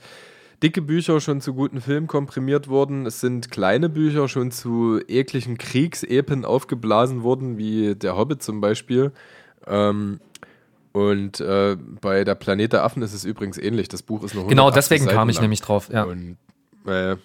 [0.61, 3.07] dicke Bücher schon zu guten Filmen komprimiert worden.
[3.07, 9.11] Es sind kleine Bücher schon zu ekligen Kriegsepen aufgeblasen worden, wie Der Hobbit zum Beispiel.
[9.65, 10.19] Ähm,
[10.91, 13.87] und äh, bei Der Planet der Affen ist es übrigens ähnlich.
[13.87, 15.45] Das Buch ist nur Genau, deswegen Seiten kam ich lang.
[15.45, 16.03] nämlich drauf, ja.
[16.03, 16.37] Und,
[16.85, 17.15] äh,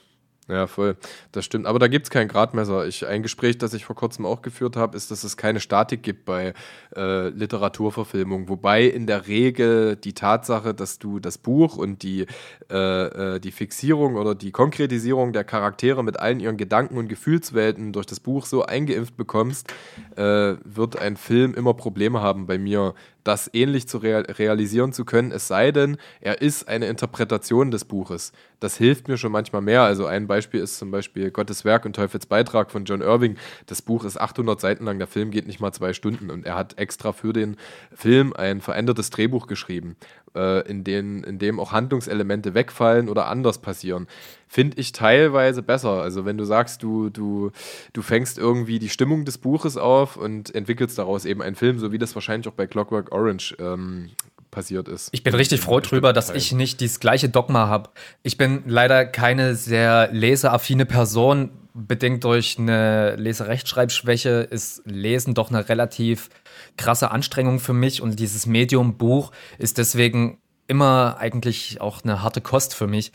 [0.49, 0.97] ja, voll.
[1.33, 1.67] Das stimmt.
[1.67, 2.87] Aber da gibt es kein Gradmesser.
[2.87, 6.05] Ich, ein Gespräch, das ich vor kurzem auch geführt habe, ist, dass es keine Statik
[6.05, 6.55] gibt bei
[6.95, 8.49] äh, Literaturverfilmung.
[8.49, 12.27] Wobei in der Regel die Tatsache, dass du das Buch und die,
[12.71, 17.93] äh, äh, die Fixierung oder die Konkretisierung der Charaktere mit allen ihren Gedanken und Gefühlswelten
[17.93, 19.75] durch das Buch so eingeimpft bekommst,
[20.15, 22.95] äh, wird ein Film immer Probleme haben bei mir,
[23.27, 27.85] das ähnlich zu real realisieren zu können, es sei denn, er ist eine Interpretation des
[27.85, 28.33] Buches.
[28.61, 29.83] Das hilft mir schon manchmal mehr.
[29.83, 33.37] Also ein Beispiel ist zum Beispiel Gottes Werk und Teufels Beitrag von John Irving.
[33.67, 36.55] Das Buch ist 800 Seiten lang, der Film geht nicht mal zwei Stunden und er
[36.55, 37.57] hat extra für den
[37.93, 39.97] Film ein verändertes Drehbuch geschrieben,
[40.35, 44.07] äh, in, den, in dem auch Handlungselemente wegfallen oder anders passieren
[44.49, 46.03] finde ich teilweise besser.
[46.03, 47.51] Also wenn du sagst, du, du,
[47.93, 51.93] du fängst irgendwie die Stimmung des Buches auf und entwickelst daraus eben einen Film, so
[51.93, 54.11] wie das wahrscheinlich auch bei Clockwork Orange ähm,
[54.51, 55.11] passiert ist.
[55.13, 57.91] Ich bin richtig froh drüber, dass ich nicht dieses gleiche Dogma habe.
[58.23, 61.51] Ich bin leider keine sehr leseaffine Person.
[61.75, 66.31] Bedingt durch eine Leserechtschreibschwäche ist Lesen doch eine relativ
[66.77, 72.41] krasse Anstrengung für mich und dieses Medium Buch ist deswegen immer eigentlich auch eine harte
[72.41, 73.13] Kost für mich.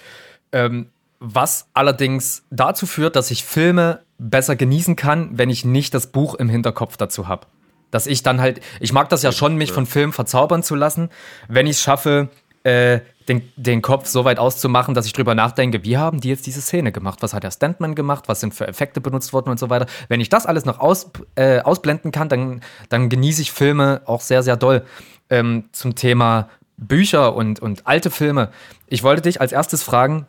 [0.51, 0.89] Ähm,
[1.19, 6.35] was allerdings dazu führt, dass ich Filme besser genießen kann, wenn ich nicht das Buch
[6.35, 7.47] im Hinterkopf dazu habe.
[7.91, 11.09] Dass ich dann halt, ich mag das ja schon, mich von Filmen verzaubern zu lassen,
[11.47, 12.29] wenn ich es schaffe,
[12.63, 13.01] äh,
[13.31, 16.61] den, den Kopf so weit auszumachen, dass ich drüber nachdenke, wie haben die jetzt diese
[16.61, 17.21] Szene gemacht?
[17.21, 18.25] Was hat der Standman gemacht?
[18.27, 19.85] Was sind für Effekte benutzt worden und so weiter?
[20.09, 24.21] Wenn ich das alles noch aus, äh, ausblenden kann, dann, dann genieße ich Filme auch
[24.21, 24.83] sehr, sehr doll.
[25.29, 28.49] Ähm, zum Thema Bücher und, und alte Filme.
[28.87, 30.27] Ich wollte dich als erstes fragen,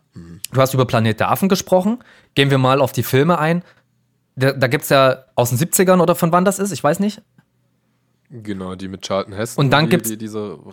[0.53, 1.99] du hast über Planet der Affen gesprochen.
[2.35, 3.65] Gehen wir mal auf die Filme ein.
[4.37, 7.01] Da, da gibt es ja aus den 70ern oder von wann das ist, ich weiß
[7.01, 7.23] nicht.
[8.31, 9.65] Genau, die mit Charlton Heston.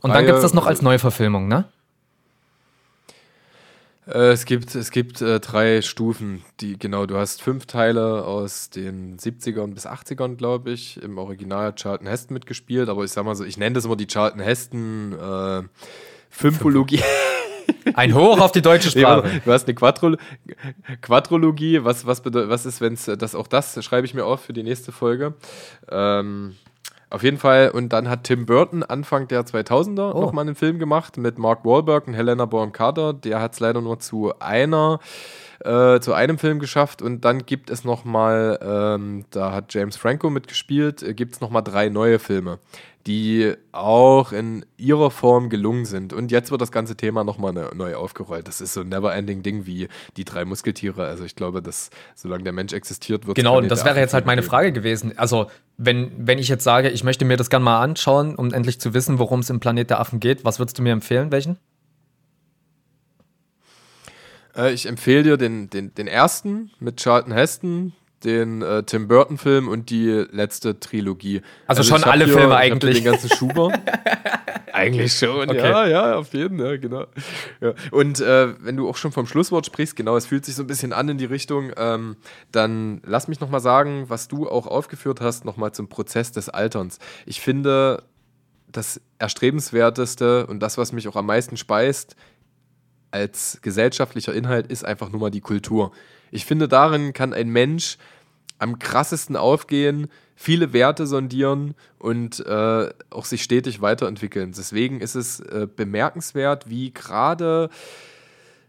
[0.01, 1.65] Und dann gibt es das noch als Neuverfilmung, ne?
[4.09, 6.43] Äh, es gibt, es gibt äh, drei Stufen.
[6.59, 11.01] Die, genau, du hast fünf Teile aus den 70ern bis 80ern, glaube ich.
[11.01, 13.95] Im Original hat Charlton Heston mitgespielt, aber ich sag mal so, ich nenne das immer
[13.95, 15.63] die Charlton Heston äh,
[16.29, 17.01] Fünfologie.
[17.93, 19.27] Ein Hoch auf die deutsche Sprache.
[19.27, 20.17] Nee, du hast eine Quadrol
[21.01, 21.83] Quadrologie.
[21.83, 24.63] Was, was, was ist, wenn es das auch das schreibe ich mir auf für die
[24.63, 25.35] nächste Folge.
[25.89, 26.55] Ähm,
[27.11, 30.21] auf jeden Fall, und dann hat Tim Burton Anfang der 2000er oh.
[30.21, 33.13] nochmal einen Film gemacht mit Mark Wahlberg und Helena Bonham Carter.
[33.13, 34.99] Der hat es leider nur zu einer,
[35.65, 37.01] äh, zu einem Film geschafft.
[37.01, 41.63] Und dann gibt es nochmal, ähm, da hat James Franco mitgespielt, äh, gibt es nochmal
[41.63, 42.59] drei neue Filme.
[43.07, 46.11] Die auch in ihrer Form gelungen sind.
[46.11, 48.47] Und jetzt wird das ganze Thema nochmal ne, neu aufgerollt.
[48.47, 49.87] Das ist so ein never-ending Ding wie
[50.17, 51.05] die drei Musketiere.
[51.05, 54.25] Also ich glaube, dass solange der Mensch existiert, wird Genau, und das wäre jetzt halt
[54.25, 55.17] meine Frage gewesen.
[55.17, 55.47] Also
[55.77, 58.93] wenn, wenn ich jetzt sage, ich möchte mir das gerne mal anschauen, um endlich zu
[58.93, 61.31] wissen, worum es im Planet der Affen geht, was würdest du mir empfehlen?
[61.31, 61.57] Welchen?
[64.55, 67.93] Äh, ich empfehle dir den, den, den ersten mit Charlton Heston,
[68.23, 71.41] den äh, Tim Burton-Film und die letzte Trilogie.
[71.67, 72.95] Also, also schon alle hier, Filme eigentlich.
[72.95, 73.71] Den ganzen Schuber.
[74.73, 75.57] eigentlich schon, okay.
[75.57, 77.05] ja, ja, auf jeden Fall, ja, genau.
[77.61, 77.73] Ja.
[77.91, 80.67] Und äh, wenn du auch schon vom Schlusswort sprichst, genau, es fühlt sich so ein
[80.67, 82.17] bisschen an in die Richtung, ähm,
[82.51, 86.99] dann lass mich nochmal sagen, was du auch aufgeführt hast, nochmal zum Prozess des Alterns.
[87.25, 88.03] Ich finde,
[88.71, 92.15] das Erstrebenswerteste und das, was mich auch am meisten speist,
[93.11, 95.91] als gesellschaftlicher Inhalt, ist einfach nur mal die Kultur.
[96.31, 97.97] Ich finde, darin kann ein Mensch
[98.57, 104.53] am krassesten aufgehen, viele Werte sondieren und äh, auch sich stetig weiterentwickeln.
[104.55, 107.69] Deswegen ist es äh, bemerkenswert, wie gerade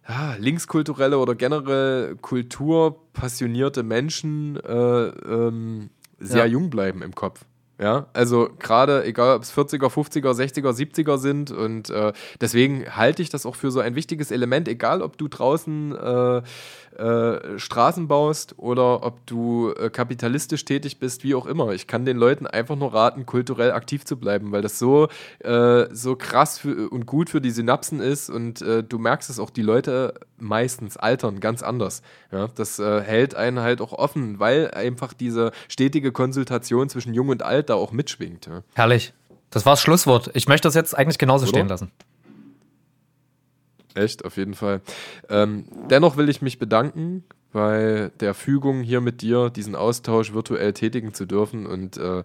[0.08, 6.52] ja, linkskulturelle oder generell kulturpassionierte Menschen äh, ähm, sehr ja.
[6.52, 7.44] jung bleiben im Kopf.
[7.80, 13.22] Ja, also gerade egal, ob es 40er, 50er, 60er, 70er sind und äh, deswegen halte
[13.22, 16.42] ich das auch für so ein wichtiges Element, egal ob du draußen äh,
[16.96, 21.72] äh, Straßen baust oder ob du äh, kapitalistisch tätig bist, wie auch immer.
[21.72, 25.08] Ich kann den Leuten einfach nur raten, kulturell aktiv zu bleiben, weil das so,
[25.40, 29.38] äh, so krass für, und gut für die Synapsen ist und äh, du merkst es
[29.38, 32.02] auch, die Leute meistens altern ganz anders.
[32.32, 32.48] Ja?
[32.54, 37.42] Das äh, hält einen halt auch offen, weil einfach diese stetige Konsultation zwischen Jung und
[37.42, 38.46] Alt da auch mitschwingt.
[38.46, 38.62] Ja?
[38.74, 39.12] Herrlich.
[39.50, 40.30] Das war das Schlusswort.
[40.34, 41.50] Ich möchte das jetzt eigentlich genauso Oder?
[41.50, 41.90] stehen lassen.
[43.94, 44.80] Echt, auf jeden Fall.
[45.28, 50.72] Ähm, dennoch will ich mich bedanken bei der Fügung, hier mit dir diesen Austausch virtuell
[50.72, 51.66] tätigen zu dürfen.
[51.66, 52.22] Und äh,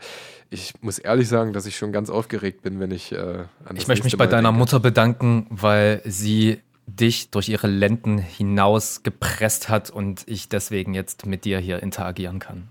[0.50, 3.78] ich muss ehrlich sagen, dass ich schon ganz aufgeregt bin, wenn ich äh, an das
[3.80, 4.60] Ich möchte mich bei deiner denke.
[4.60, 11.26] Mutter bedanken, weil sie dich durch ihre Lenden hinaus gepresst hat und ich deswegen jetzt
[11.26, 12.70] mit dir hier interagieren kann.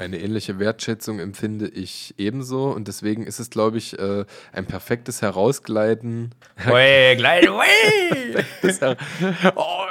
[0.00, 5.20] Eine ähnliche Wertschätzung empfinde ich ebenso und deswegen ist es, glaube ich, äh, ein perfektes
[5.20, 6.30] Herausgleiten.
[6.66, 8.42] Ui, gleit, ui.
[9.56, 9.84] oh,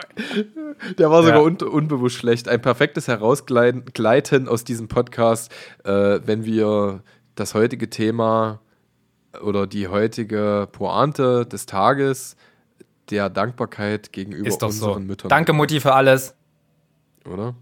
[0.98, 1.46] der war sogar ja.
[1.46, 2.50] un unbewusst schlecht.
[2.50, 5.52] Ein perfektes Herausgleiten aus diesem Podcast,
[5.84, 7.04] äh, wenn wir
[7.36, 8.62] das heutige Thema
[9.44, 12.36] oder die heutige Pointe des Tages
[13.12, 15.00] der Dankbarkeit gegenüber ist doch unseren so.
[15.02, 15.30] Müttern.
[15.30, 16.34] Danke, Mutti, für alles.
[17.32, 17.54] Oder?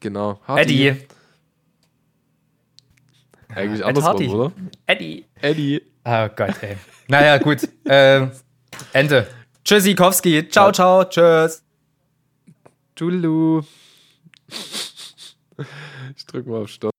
[0.00, 0.40] Genau.
[0.46, 0.62] Harti.
[0.62, 1.06] Eddie.
[3.54, 4.52] Eigentlich andersrum, oder?
[4.86, 5.24] Eddie.
[5.40, 5.82] Eddie.
[6.04, 6.76] Oh Gott, ey.
[7.08, 7.68] Naja, gut.
[7.86, 8.30] ähm,
[8.92, 9.26] Ende.
[9.64, 10.48] Tschüssikowski.
[10.48, 11.04] Ciao, ciao.
[11.04, 11.62] Tschüss.
[12.96, 13.62] Tschullu.
[16.16, 16.92] Ich drück mal auf Stopp.